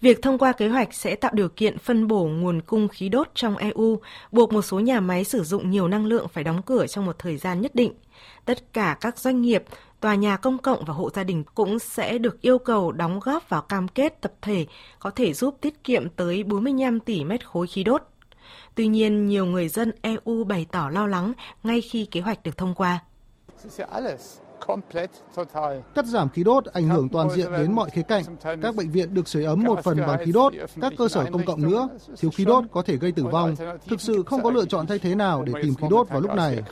[0.00, 3.28] Việc thông qua kế hoạch sẽ tạo điều kiện phân bổ nguồn cung khí đốt
[3.34, 4.00] trong EU,
[4.32, 7.18] buộc một số nhà máy sử dụng nhiều năng lượng phải đóng cửa trong một
[7.18, 7.92] thời gian nhất định.
[8.44, 9.64] Tất cả các doanh nghiệp,
[10.02, 13.48] tòa nhà công cộng và hộ gia đình cũng sẽ được yêu cầu đóng góp
[13.48, 14.66] vào cam kết tập thể
[14.98, 18.02] có thể giúp tiết kiệm tới 45 tỷ mét khối khí đốt.
[18.74, 21.32] Tuy nhiên, nhiều người dân EU bày tỏ lo lắng
[21.62, 23.04] ngay khi kế hoạch được thông qua.
[25.94, 28.24] Cắt giảm khí đốt ảnh hưởng toàn diện đến mọi khía cạnh.
[28.62, 31.44] Các bệnh viện được sưởi ấm một phần bằng khí đốt, các cơ sở công
[31.44, 31.88] cộng nữa.
[32.18, 33.54] Thiếu khí đốt có thể gây tử vong.
[33.88, 36.34] Thực sự không có lựa chọn thay thế nào để tìm khí đốt vào lúc
[36.34, 36.62] này.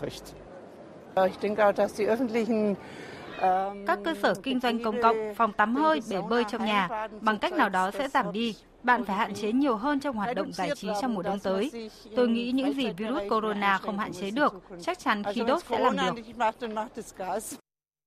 [3.86, 7.38] Các cơ sở kinh doanh công cộng, phòng tắm hơi, bể bơi trong nhà bằng
[7.38, 8.54] cách nào đó sẽ giảm đi.
[8.82, 11.90] Bạn phải hạn chế nhiều hơn trong hoạt động giải trí trong mùa đông tới.
[12.16, 15.78] Tôi nghĩ những gì virus corona không hạn chế được, chắc chắn khí đốt sẽ
[15.78, 16.14] làm được.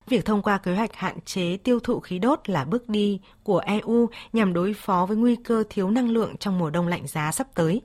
[0.07, 3.59] Việc thông qua kế hoạch hạn chế tiêu thụ khí đốt là bước đi của
[3.59, 7.31] EU nhằm đối phó với nguy cơ thiếu năng lượng trong mùa đông lạnh giá
[7.31, 7.81] sắp tới.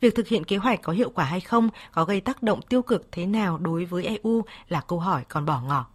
[0.00, 2.82] Việc thực hiện kế hoạch có hiệu quả hay không, có gây tác động tiêu
[2.82, 5.86] cực thế nào đối với EU là câu hỏi còn bỏ ngỏ.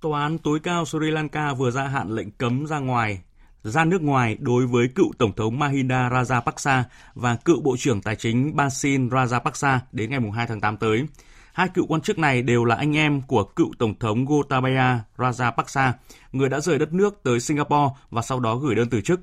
[0.00, 3.22] Tòa án tối cao Sri Lanka vừa ra hạn lệnh cấm ra ngoài
[3.66, 6.82] ra nước ngoài đối với cựu Tổng thống Mahinda Rajapaksa
[7.14, 11.06] và cựu Bộ trưởng Tài chính Basin Rajapaksa đến ngày 2 tháng 8 tới.
[11.52, 15.92] Hai cựu quan chức này đều là anh em của cựu Tổng thống Gotabaya Rajapaksa,
[16.32, 19.20] người đã rời đất nước tới Singapore và sau đó gửi đơn từ chức.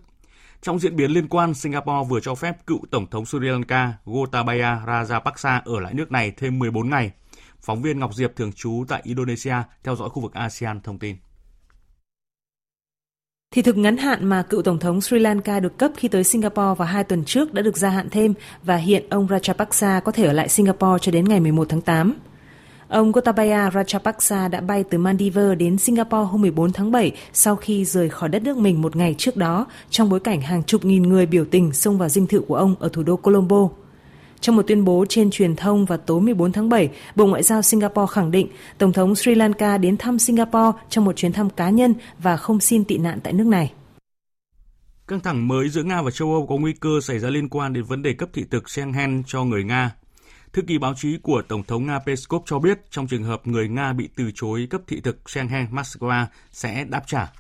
[0.61, 4.82] Trong diễn biến liên quan, Singapore vừa cho phép cựu Tổng thống Sri Lanka Gotabaya
[4.86, 7.11] Rajapaksa ở lại nước này thêm 14 ngày.
[7.64, 11.16] Phóng viên Ngọc Diệp thường trú tại Indonesia, theo dõi khu vực ASEAN thông tin.
[13.51, 16.76] Thị thực ngắn hạn mà cựu Tổng thống Sri Lanka được cấp khi tới Singapore
[16.78, 18.34] vào hai tuần trước đã được gia hạn thêm
[18.64, 22.14] và hiện ông Rajapaksa có thể ở lại Singapore cho đến ngày 11 tháng 8.
[22.88, 27.86] Ông Gotabaya Rajapaksa đã bay từ Maldives đến Singapore hôm 14 tháng 7 sau khi
[27.86, 31.03] rời khỏi đất nước mình một ngày trước đó trong bối cảnh hàng chục nghìn
[31.03, 33.70] người biểu tình xông vào dinh thự của ông ở thủ đô Colombo.
[34.44, 37.62] Trong một tuyên bố trên truyền thông vào tối 14 tháng 7, Bộ Ngoại giao
[37.62, 41.70] Singapore khẳng định Tổng thống Sri Lanka đến thăm Singapore trong một chuyến thăm cá
[41.70, 43.74] nhân và không xin tị nạn tại nước này.
[45.08, 47.74] Căng thẳng mới giữa Nga và châu Âu có nguy cơ xảy ra liên quan
[47.74, 49.91] đến vấn đề cấp thị thực Schengen cho người Nga.
[50.54, 53.68] Thư ký báo chí của Tổng thống Nga Peskov cho biết trong trường hợp người
[53.70, 57.32] Nga bị từ chối cấp thị thực Schengen, Moscow sẽ đáp trả.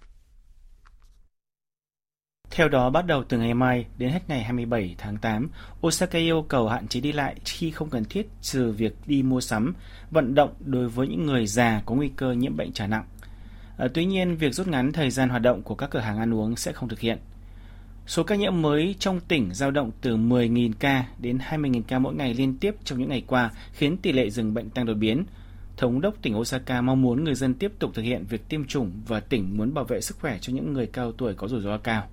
[2.55, 5.49] Theo đó, bắt đầu từ ngày mai đến hết ngày 27 tháng 8,
[5.87, 9.41] Osaka yêu cầu hạn chế đi lại khi không cần thiết trừ việc đi mua
[9.41, 9.73] sắm,
[10.11, 13.05] vận động đối với những người già có nguy cơ nhiễm bệnh trở nặng.
[13.77, 16.33] À, tuy nhiên, việc rút ngắn thời gian hoạt động của các cửa hàng ăn
[16.33, 17.17] uống sẽ không thực hiện.
[18.07, 22.15] Số ca nhiễm mới trong tỉnh giao động từ 10.000 ca đến 20.000 ca mỗi
[22.15, 25.25] ngày liên tiếp trong những ngày qua, khiến tỷ lệ dừng bệnh tăng đột biến.
[25.77, 28.91] Thống đốc tỉnh Osaka mong muốn người dân tiếp tục thực hiện việc tiêm chủng
[29.07, 31.77] và tỉnh muốn bảo vệ sức khỏe cho những người cao tuổi có rủi ro
[31.77, 32.07] cao.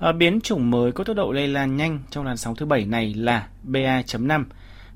[0.00, 2.84] À, biến chủng mới có tốc độ lây lan nhanh trong làn sóng thứ bảy
[2.84, 4.44] này là BA.5.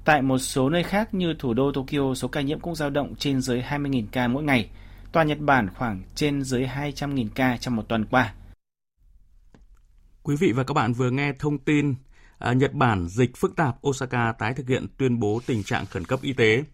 [0.04, 3.14] Tại một số nơi khác như thủ đô Tokyo, số ca nhiễm cũng dao động
[3.18, 4.70] trên dưới 20.000 ca mỗi ngày.
[5.12, 8.34] Toàn Nhật Bản khoảng trên dưới 200.000 ca trong một tuần qua.
[10.22, 11.94] Quý vị và các bạn vừa nghe thông tin
[12.38, 16.04] à, Nhật Bản dịch phức tạp Osaka tái thực hiện tuyên bố tình trạng khẩn
[16.04, 16.64] cấp y tế.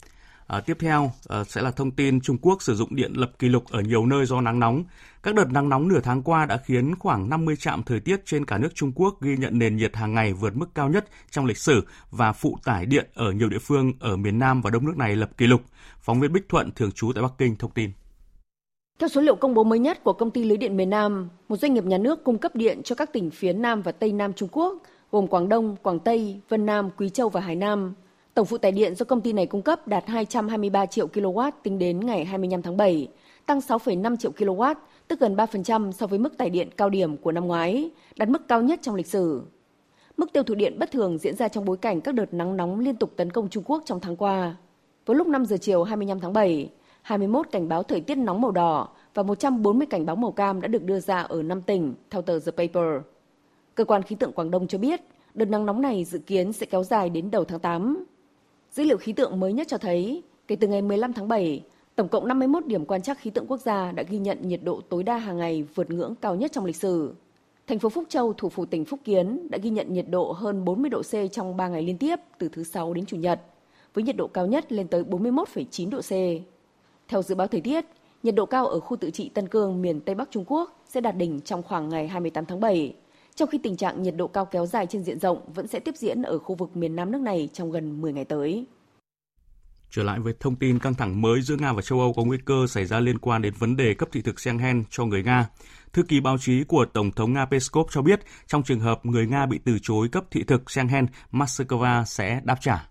[0.50, 3.48] À, tiếp theo à, sẽ là thông tin Trung Quốc sử dụng điện lập kỷ
[3.48, 4.84] lục ở nhiều nơi do nắng nóng.
[5.22, 8.44] Các đợt nắng nóng nửa tháng qua đã khiến khoảng 50 trạm thời tiết trên
[8.44, 11.46] cả nước Trung Quốc ghi nhận nền nhiệt hàng ngày vượt mức cao nhất trong
[11.46, 14.86] lịch sử và phụ tải điện ở nhiều địa phương ở miền Nam và Đông
[14.86, 15.60] nước này lập kỷ lục.
[16.00, 17.90] Phóng viên Bích Thuận thường trú tại Bắc Kinh thông tin.
[18.98, 21.56] Theo số liệu công bố mới nhất của công ty lưới điện miền Nam, một
[21.56, 24.32] doanh nghiệp nhà nước cung cấp điện cho các tỉnh phía Nam và Tây Nam
[24.32, 24.82] Trung Quốc,
[25.12, 27.94] gồm Quảng Đông, Quảng Tây, Vân Nam, Quý Châu và Hải Nam.
[28.34, 31.78] Tổng phụ tải điện do công ty này cung cấp đạt 223 triệu kW tính
[31.78, 33.08] đến ngày 25 tháng 7,
[33.46, 34.74] tăng 6,5 triệu kW,
[35.08, 38.48] tức gần 3% so với mức tải điện cao điểm của năm ngoái, đạt mức
[38.48, 39.42] cao nhất trong lịch sử.
[40.16, 42.80] Mức tiêu thụ điện bất thường diễn ra trong bối cảnh các đợt nắng nóng
[42.80, 44.56] liên tục tấn công Trung Quốc trong tháng qua.
[45.06, 46.70] Vào lúc 5 giờ chiều 25 tháng 7,
[47.02, 50.68] 21 cảnh báo thời tiết nóng màu đỏ và 140 cảnh báo màu cam đã
[50.68, 53.02] được đưa ra ở 5 tỉnh, theo tờ The Paper.
[53.74, 55.00] Cơ quan khí tượng Quảng Đông cho biết,
[55.34, 58.04] đợt nắng nóng này dự kiến sẽ kéo dài đến đầu tháng 8.
[58.72, 61.64] Dữ liệu khí tượng mới nhất cho thấy, kể từ ngày 15 tháng 7,
[61.96, 64.80] tổng cộng 51 điểm quan trắc khí tượng quốc gia đã ghi nhận nhiệt độ
[64.88, 67.14] tối đa hàng ngày vượt ngưỡng cao nhất trong lịch sử.
[67.66, 70.64] Thành phố Phúc Châu, thủ phủ tỉnh Phúc Kiến, đã ghi nhận nhiệt độ hơn
[70.64, 73.40] 40 độ C trong 3 ngày liên tiếp từ thứ Sáu đến Chủ nhật,
[73.94, 76.12] với nhiệt độ cao nhất lên tới 41,9 độ C.
[77.08, 77.84] Theo dự báo thời tiết,
[78.22, 81.00] nhiệt độ cao ở khu tự trị Tân Cương, miền Tây Bắc Trung Quốc sẽ
[81.00, 82.94] đạt đỉnh trong khoảng ngày 28 tháng 7,
[83.40, 85.94] trong khi tình trạng nhiệt độ cao kéo dài trên diện rộng vẫn sẽ tiếp
[85.96, 88.66] diễn ở khu vực miền Nam nước này trong gần 10 ngày tới.
[89.90, 92.38] Trở lại với thông tin căng thẳng mới giữa Nga và châu Âu có nguy
[92.44, 95.48] cơ xảy ra liên quan đến vấn đề cấp thị thực Schengen cho người Nga.
[95.92, 99.26] Thư ký báo chí của Tổng thống Nga Peskov cho biết, trong trường hợp người
[99.26, 102.89] Nga bị từ chối cấp thị thực Schengen, Moscow sẽ đáp trả.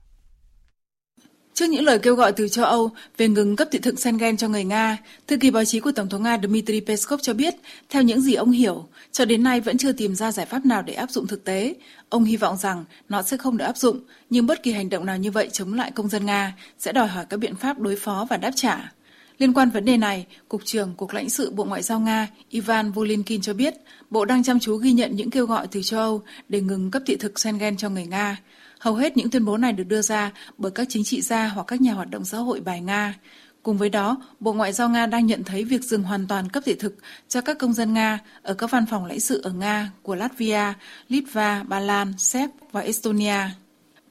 [1.59, 4.47] Trước những lời kêu gọi từ châu Âu về ngừng cấp thị thực Schengen cho
[4.47, 4.97] người Nga,
[5.27, 7.55] thư ký báo chí của Tổng thống Nga Dmitry Peskov cho biết,
[7.89, 10.81] theo những gì ông hiểu, cho đến nay vẫn chưa tìm ra giải pháp nào
[10.81, 11.75] để áp dụng thực tế.
[12.09, 13.99] Ông hy vọng rằng nó sẽ không được áp dụng,
[14.29, 17.07] nhưng bất kỳ hành động nào như vậy chống lại công dân Nga sẽ đòi
[17.07, 18.91] hỏi các biện pháp đối phó và đáp trả.
[19.37, 22.91] Liên quan vấn đề này, Cục trưởng Cục lãnh sự Bộ Ngoại giao Nga Ivan
[22.91, 23.73] Volinkin cho biết,
[24.09, 27.01] Bộ đang chăm chú ghi nhận những kêu gọi từ châu Âu để ngừng cấp
[27.05, 28.37] thị thực Schengen cho người Nga.
[28.79, 31.63] Hầu hết những tuyên bố này được đưa ra bởi các chính trị gia hoặc
[31.67, 33.15] các nhà hoạt động xã hội bài Nga.
[33.63, 36.63] Cùng với đó, Bộ Ngoại giao Nga đang nhận thấy việc dừng hoàn toàn cấp
[36.65, 36.95] thị thực
[37.27, 40.73] cho các công dân Nga ở các văn phòng lãnh sự ở Nga của Latvia,
[41.07, 43.39] Litva, Ba Lan, Séc và Estonia.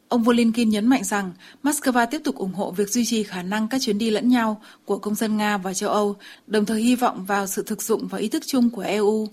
[0.08, 3.68] Ông Volinkin nhấn mạnh rằng Moscow tiếp tục ủng hộ việc duy trì khả năng
[3.68, 6.16] các chuyến đi lẫn nhau của công dân Nga và châu Âu,
[6.46, 9.28] đồng thời hy vọng vào sự thực dụng và ý thức chung của EU.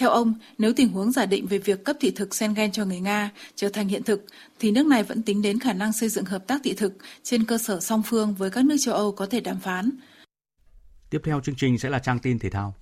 [0.00, 3.00] Theo ông, nếu tình huống giả định về việc cấp thị thực Schengen cho người
[3.00, 4.24] Nga trở thành hiện thực,
[4.58, 6.92] thì nước này vẫn tính đến khả năng xây dựng hợp tác thị thực
[7.22, 9.90] trên cơ sở song phương với các nước châu Âu có thể đàm phán.
[11.10, 12.74] Tiếp theo chương trình sẽ là trang tin thể thao.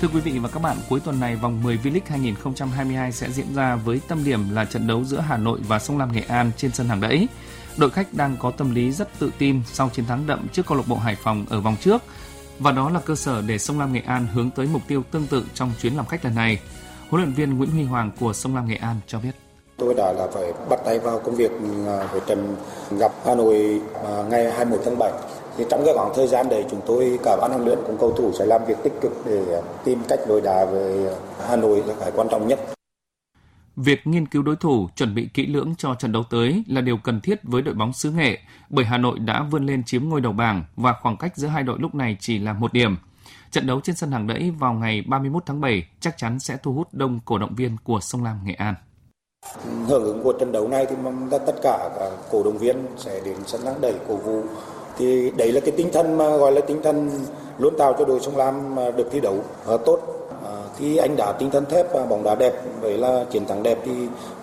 [0.00, 3.54] Thưa quý vị và các bạn, cuối tuần này vòng 10 V-League 2022 sẽ diễn
[3.54, 6.50] ra với tâm điểm là trận đấu giữa Hà Nội và Sông Lam Nghệ An
[6.56, 7.28] trên sân hàng đẫy.
[7.76, 10.78] Đội khách đang có tâm lý rất tự tin sau chiến thắng đậm trước câu
[10.78, 12.02] lạc bộ Hải Phòng ở vòng trước
[12.58, 15.26] và đó là cơ sở để Sông Lam Nghệ An hướng tới mục tiêu tương
[15.26, 16.60] tự trong chuyến làm khách lần này.
[17.10, 19.30] Huấn luyện viên Nguyễn Huy Hoàng của Sông Lam Nghệ An cho biết.
[19.76, 21.50] Tôi đã là phải bắt tay vào công việc
[21.86, 22.56] à, với trận
[22.98, 25.12] gặp Hà Nội à, ngày 21 tháng 7.
[25.56, 28.12] Thì trong cái khoảng thời gian đấy chúng tôi cả ban huấn luyện cùng cầu
[28.12, 31.06] thủ sẽ làm việc tích cực để tìm cách đối đá với
[31.48, 32.60] Hà Nội là cái quan trọng nhất.
[33.76, 36.96] Việc nghiên cứu đối thủ, chuẩn bị kỹ lưỡng cho trận đấu tới là điều
[36.96, 38.38] cần thiết với đội bóng xứ Nghệ,
[38.70, 41.62] bởi Hà Nội đã vươn lên chiếm ngôi đầu bảng và khoảng cách giữa hai
[41.62, 42.96] đội lúc này chỉ là một điểm.
[43.50, 46.72] Trận đấu trên sân hàng đẫy vào ngày 31 tháng 7 chắc chắn sẽ thu
[46.72, 48.74] hút đông cổ động viên của Sông Lam Nghệ An.
[49.88, 51.90] Hưởng ứng của trận đấu này thì mong tất cả
[52.30, 54.42] cổ động viên sẽ đến sân hàng đẩy cổ vũ.
[54.98, 57.10] Thì đấy là cái tinh thần mà gọi là tinh thần
[57.58, 61.32] luôn tạo cho đội Sông Lam được thi đấu ờ, tốt À, khi anh đã
[61.38, 63.92] tinh thần thép và bóng đá đẹp vậy là chiến thắng đẹp thì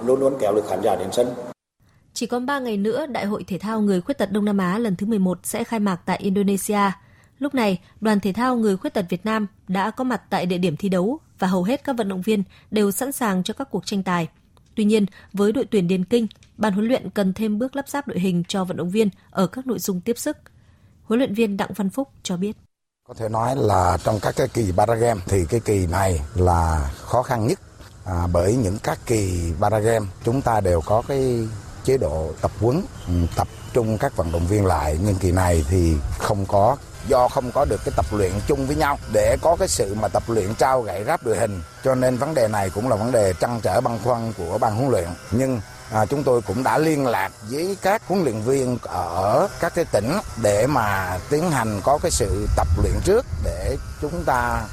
[0.06, 1.28] luôn luôn kéo được khán giả đến sân.
[2.14, 4.78] Chỉ còn 3 ngày nữa, Đại hội Thể thao Người Khuyết tật Đông Nam Á
[4.78, 6.92] lần thứ 11 sẽ khai mạc tại Indonesia.
[7.40, 10.58] Lúc này, đoàn thể thao người khuyết tật Việt Nam đã có mặt tại địa
[10.58, 13.68] điểm thi đấu và hầu hết các vận động viên đều sẵn sàng cho các
[13.72, 14.28] cuộc tranh tài.
[14.76, 16.28] Tuy nhiên, với đội tuyển Điền Kinh,
[16.58, 19.48] ban huấn luyện cần thêm bước lắp ráp đội hình cho vận động viên ở
[19.48, 20.38] các nội dung tiếp sức.
[21.04, 22.58] Huấn luyện viên Đặng Văn Phúc cho biết.
[23.10, 27.24] Có thể nói là trong các cái kỳ paragame thì cái kỳ này là khó
[27.24, 27.60] khăn nhất.
[28.06, 31.48] À, bởi những các kỳ paragame chúng ta đều có cái
[31.84, 34.98] chế độ tập huấn ừ, tập trung các vận động viên lại.
[35.06, 38.76] Nhưng kỳ này thì không có do không có được cái tập luyện chung với
[38.76, 38.98] nhau.
[39.14, 42.34] Để có cái sự mà tập luyện trao gậy ráp đội hình cho nên vấn
[42.34, 45.08] đề này cũng là vấn đề trăn trở băn khoăn của ban huấn luyện.
[45.32, 45.62] Nhưng
[45.92, 49.86] à, chúng tôi cũng đã liên lạc với các huấn luyện viên ở các cái
[49.86, 50.12] tỉnh
[50.44, 54.68] để mà tiến hành có cái sự tập luyện trước để chúng ta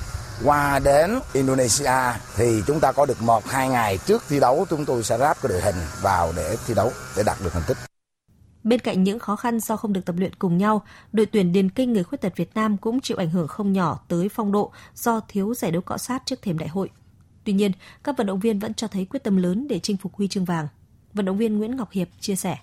[0.44, 4.84] qua đến Indonesia thì chúng ta có được một hai ngày trước thi đấu chúng
[4.84, 7.76] tôi sẽ ráp cái đội hình vào để thi đấu để đạt được thành tích.
[8.64, 11.70] Bên cạnh những khó khăn do không được tập luyện cùng nhau, đội tuyển điền
[11.70, 14.72] kinh người khuyết tật Việt Nam cũng chịu ảnh hưởng không nhỏ tới phong độ
[14.94, 16.90] do thiếu giải đấu cọ sát trước thềm đại hội.
[17.44, 17.72] Tuy nhiên,
[18.04, 20.44] các vận động viên vẫn cho thấy quyết tâm lớn để chinh phục huy chương
[20.44, 20.68] vàng.
[21.16, 22.56] Vận động viên Nguyễn Ngọc Hiệp chia sẻ.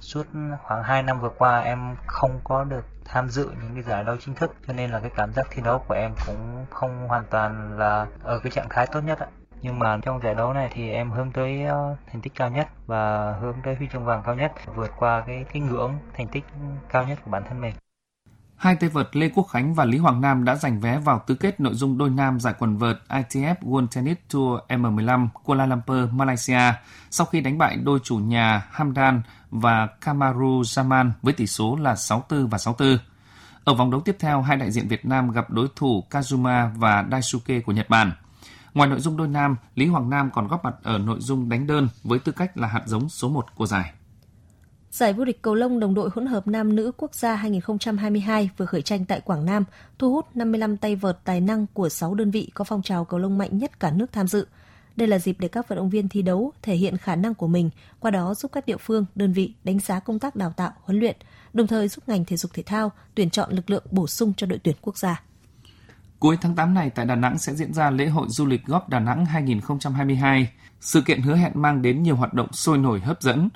[0.00, 0.26] Suốt
[0.62, 4.16] khoảng 2 năm vừa qua, em không có được tham dự những cái giải đấu
[4.20, 7.24] chính thức, cho nên là cái cảm giác thi đấu của em cũng không hoàn
[7.30, 9.26] toàn là ở cái trạng thái tốt nhất ạ
[9.62, 12.68] nhưng mà trong giải đấu này thì em hướng tới ờ, thành tích cao nhất
[12.86, 16.44] và hướng tới huy chương vàng cao nhất, vượt qua cái cái ngưỡng thành tích
[16.88, 17.74] cao nhất của bản thân mình
[18.62, 21.34] Hai tay vợt Lê Quốc Khánh và Lý Hoàng Nam đã giành vé vào tứ
[21.34, 26.12] kết nội dung đôi nam giải quần vợt ITF World Tennis Tour M15 Kuala Lumpur,
[26.12, 26.72] Malaysia
[27.10, 31.94] sau khi đánh bại đôi chủ nhà Hamdan và Kamaru Zaman với tỷ số là
[31.94, 32.98] 6-4 và 6-4.
[33.64, 37.04] Ở vòng đấu tiếp theo, hai đại diện Việt Nam gặp đối thủ Kazuma và
[37.10, 38.12] Daisuke của Nhật Bản.
[38.74, 41.66] Ngoài nội dung đôi nam, Lý Hoàng Nam còn góp mặt ở nội dung đánh
[41.66, 43.92] đơn với tư cách là hạt giống số 1 của giải.
[44.92, 48.66] Giải vô địch cầu lông đồng đội hỗn hợp nam nữ quốc gia 2022 vừa
[48.66, 49.64] khởi tranh tại Quảng Nam,
[49.98, 53.20] thu hút 55 tay vợt tài năng của 6 đơn vị có phong trào cầu
[53.20, 54.46] lông mạnh nhất cả nước tham dự.
[54.96, 57.46] Đây là dịp để các vận động viên thi đấu thể hiện khả năng của
[57.46, 57.70] mình,
[58.00, 61.00] qua đó giúp các địa phương, đơn vị đánh giá công tác đào tạo, huấn
[61.00, 61.16] luyện,
[61.52, 64.46] đồng thời giúp ngành thể dục thể thao tuyển chọn lực lượng bổ sung cho
[64.46, 65.22] đội tuyển quốc gia.
[66.18, 68.88] Cuối tháng 8 này tại Đà Nẵng sẽ diễn ra lễ hội du lịch góp
[68.88, 70.52] Đà Nẵng 2022.
[70.80, 73.48] Sự kiện hứa hẹn mang đến nhiều hoạt động sôi nổi hấp dẫn,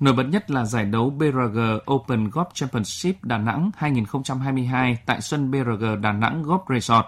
[0.00, 1.58] Nổi bật nhất là giải đấu BRG
[1.92, 7.06] Open Golf Championship Đà Nẵng 2022 tại sân BRG Đà Nẵng Golf Resort.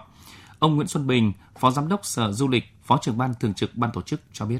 [0.59, 3.69] Ông Nguyễn Xuân Bình, Phó Giám đốc Sở Du lịch, Phó trưởng ban thường trực
[3.75, 4.59] ban tổ chức cho biết.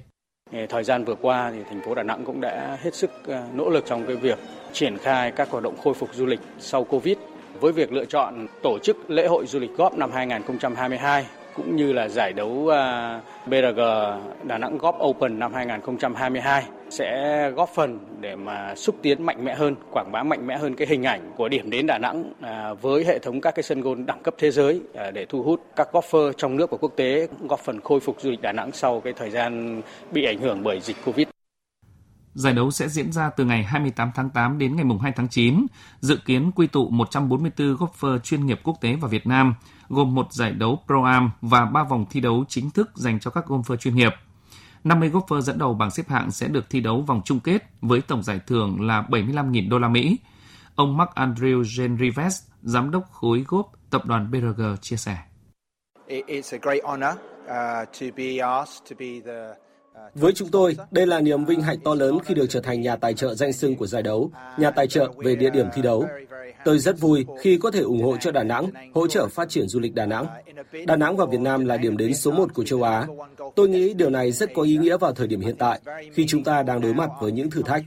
[0.70, 3.70] Thời gian vừa qua thì thành phố Đà Nẵng cũng đã hết sức ờ, nỗ
[3.70, 4.40] lực trong cái việc
[4.74, 7.18] triển khai các hoạt động khôi phục du lịch sau Covid
[7.60, 11.26] với việc lựa chọn tổ chức lễ hội du lịch góp năm 2022
[11.60, 13.80] cũng như là giải đấu à, BRG
[14.44, 19.56] Đà Nẵng Golf Open năm 2022 sẽ góp phần để mà xúc tiến mạnh mẽ
[19.56, 22.74] hơn, quảng bá mạnh mẽ hơn cái hình ảnh của điểm đến Đà Nẵng à,
[22.74, 25.62] với hệ thống các cái sân golf đẳng cấp thế giới à, để thu hút
[25.76, 28.72] các golfer trong nước và quốc tế góp phần khôi phục du lịch Đà Nẵng
[28.72, 29.82] sau cái thời gian
[30.12, 31.28] bị ảnh hưởng bởi dịch Covid.
[32.40, 35.66] Giải đấu sẽ diễn ra từ ngày 28 tháng 8 đến ngày 2 tháng 9,
[36.00, 39.56] dự kiến quy tụ 144 golfer chuyên nghiệp quốc tế và Việt Nam,
[39.90, 43.46] gồm một giải đấu Pro-Am và 3 vòng thi đấu chính thức dành cho các
[43.48, 44.14] golfer chuyên nghiệp.
[44.84, 48.02] 50 golfer dẫn đầu bảng xếp hạng sẽ được thi đấu vòng chung kết với
[48.02, 50.20] tổng giải thưởng là 75.000 đô la Mỹ.
[50.76, 55.18] Ông Mark Andrew Genrives, giám đốc khối golf tập đoàn BRG chia sẻ.
[56.08, 57.14] It's a great honor
[57.44, 59.69] uh, to be asked to be the
[60.16, 62.96] với chúng tôi, đây là niềm vinh hạnh to lớn khi được trở thành nhà
[62.96, 66.06] tài trợ danh sưng của giải đấu, nhà tài trợ về địa điểm thi đấu.
[66.66, 69.68] Tôi rất vui khi có thể ủng hộ cho Đà Nẵng, hỗ trợ phát triển
[69.68, 70.26] du lịch Đà Nẵng.
[70.86, 73.08] Đà Nẵng và Việt Nam là điểm đến số một của châu Á.
[73.56, 75.80] Tôi nghĩ điều này rất có ý nghĩa vào thời điểm hiện tại,
[76.14, 77.84] khi chúng ta đang đối mặt với những thử thách.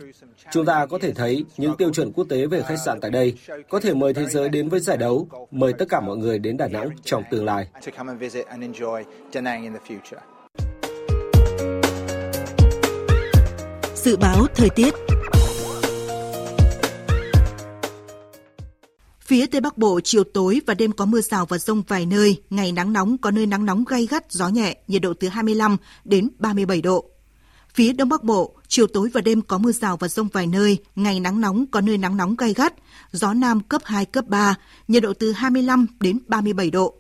[0.53, 3.35] Chúng ta có thể thấy những tiêu chuẩn quốc tế về khách sạn tại đây,
[3.69, 6.57] có thể mời thế giới đến với giải đấu, mời tất cả mọi người đến
[6.57, 7.69] Đà Nẵng trong tương lai.
[14.05, 14.95] Dự báo thời tiết.
[19.21, 22.43] Phía Tây Bắc Bộ chiều tối và đêm có mưa rào và rông vài nơi,
[22.51, 25.77] ngày nắng nóng có nơi nắng nóng gay gắt, gió nhẹ, nhiệt độ từ 25
[26.05, 27.05] đến 37 độ.
[27.75, 30.79] Phía Đông Bắc Bộ, chiều tối và đêm có mưa rào và rông vài nơi,
[30.97, 32.75] ngày nắng nóng có nơi nắng nóng gay gắt,
[33.13, 34.55] gió Nam cấp 2, cấp 3,
[34.89, 36.95] nhiệt độ từ 25 đến 37 độ.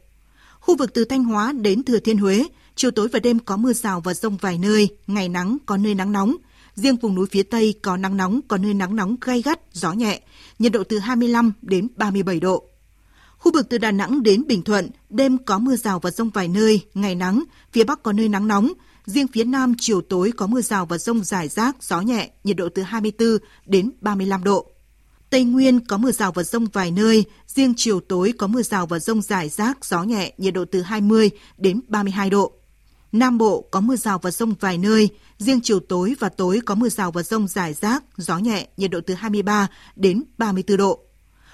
[0.61, 2.45] Khu vực từ Thanh Hóa đến Thừa Thiên Huế,
[2.75, 5.95] chiều tối và đêm có mưa rào và rông vài nơi, ngày nắng có nơi
[5.95, 6.37] nắng nóng,
[6.75, 9.93] Riêng vùng núi phía Tây có nắng nóng, có nơi nắng nóng gay gắt, gió
[9.93, 10.21] nhẹ,
[10.59, 12.65] nhiệt độ từ 25 đến 37 độ.
[13.39, 16.49] Khu vực từ Đà Nẵng đến Bình Thuận, đêm có mưa rào và rông vài
[16.49, 18.73] nơi, ngày nắng, phía Bắc có nơi nắng nóng,
[19.07, 22.57] riêng phía Nam chiều tối có mưa rào và rông rải rác, gió nhẹ, nhiệt
[22.57, 24.67] độ từ 24 đến 35 độ.
[25.31, 28.87] Tây Nguyên có mưa rào và rông vài nơi, riêng chiều tối có mưa rào
[28.87, 32.53] và rông rải rác, gió nhẹ, nhiệt độ từ 20 đến 32 độ.
[33.13, 35.09] Nam Bộ có mưa rào và rông vài nơi,
[35.39, 38.91] riêng chiều tối và tối có mưa rào và rông rải rác, gió nhẹ, nhiệt
[38.91, 40.99] độ từ 23 đến 34 độ.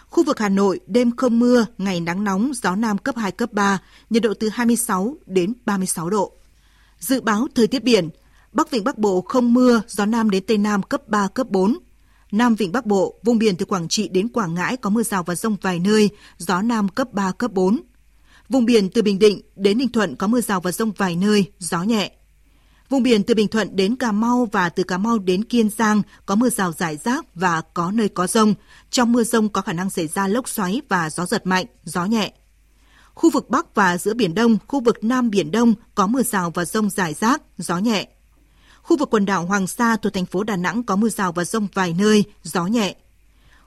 [0.08, 3.52] Khu vực Hà Nội đêm không mưa, ngày nắng nóng, gió Nam cấp 2, cấp
[3.52, 3.78] 3,
[4.10, 6.32] nhiệt độ từ 26 đến 36 độ.
[6.98, 8.08] Dự báo thời tiết biển,
[8.52, 11.78] Bắc Vịnh Bắc Bộ không mưa, gió Nam đến Tây Nam cấp 3, cấp 4.
[12.32, 15.22] Nam Vịnh Bắc Bộ, vùng biển từ Quảng Trị đến Quảng Ngãi có mưa rào
[15.22, 17.80] và rông vài nơi, gió Nam cấp 3, cấp 4.
[18.48, 21.52] Vùng biển từ Bình Định đến Ninh Thuận có mưa rào và rông vài nơi,
[21.58, 22.12] gió nhẹ.
[22.88, 26.02] Vùng biển từ Bình Thuận đến Cà Mau và từ Cà Mau đến Kiên Giang
[26.26, 28.54] có mưa rào rải rác và có nơi có rông.
[28.90, 32.04] Trong mưa rông có khả năng xảy ra lốc xoáy và gió giật mạnh, gió
[32.04, 32.32] nhẹ.
[33.14, 36.50] Khu vực Bắc và giữa Biển Đông, khu vực Nam Biển Đông có mưa rào
[36.50, 38.08] và rông rải rác, gió nhẹ.
[38.82, 41.44] Khu vực quần đảo Hoàng Sa thuộc thành phố Đà Nẵng có mưa rào và
[41.44, 42.96] rông vài nơi, gió nhẹ.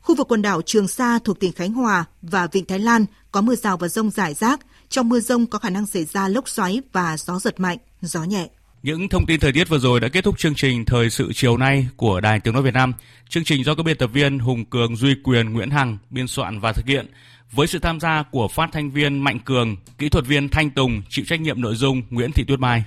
[0.01, 3.41] Khu vực quần đảo Trường Sa thuộc tỉnh Khánh Hòa và Vịnh Thái Lan có
[3.41, 4.59] mưa rào và rông rải rác.
[4.91, 8.23] Trong mưa rông có khả năng xảy ra lốc xoáy và gió giật mạnh, gió
[8.23, 8.47] nhẹ.
[8.83, 11.57] Những thông tin thời tiết vừa rồi đã kết thúc chương trình Thời sự chiều
[11.57, 12.93] nay của Đài Tiếng Nói Việt Nam.
[13.29, 16.59] Chương trình do các biên tập viên Hùng Cường, Duy Quyền, Nguyễn Hằng biên soạn
[16.59, 17.07] và thực hiện
[17.51, 21.01] với sự tham gia của phát thanh viên Mạnh Cường, kỹ thuật viên Thanh Tùng,
[21.09, 22.83] chịu trách nhiệm nội dung Nguyễn Thị Tuyết Mai.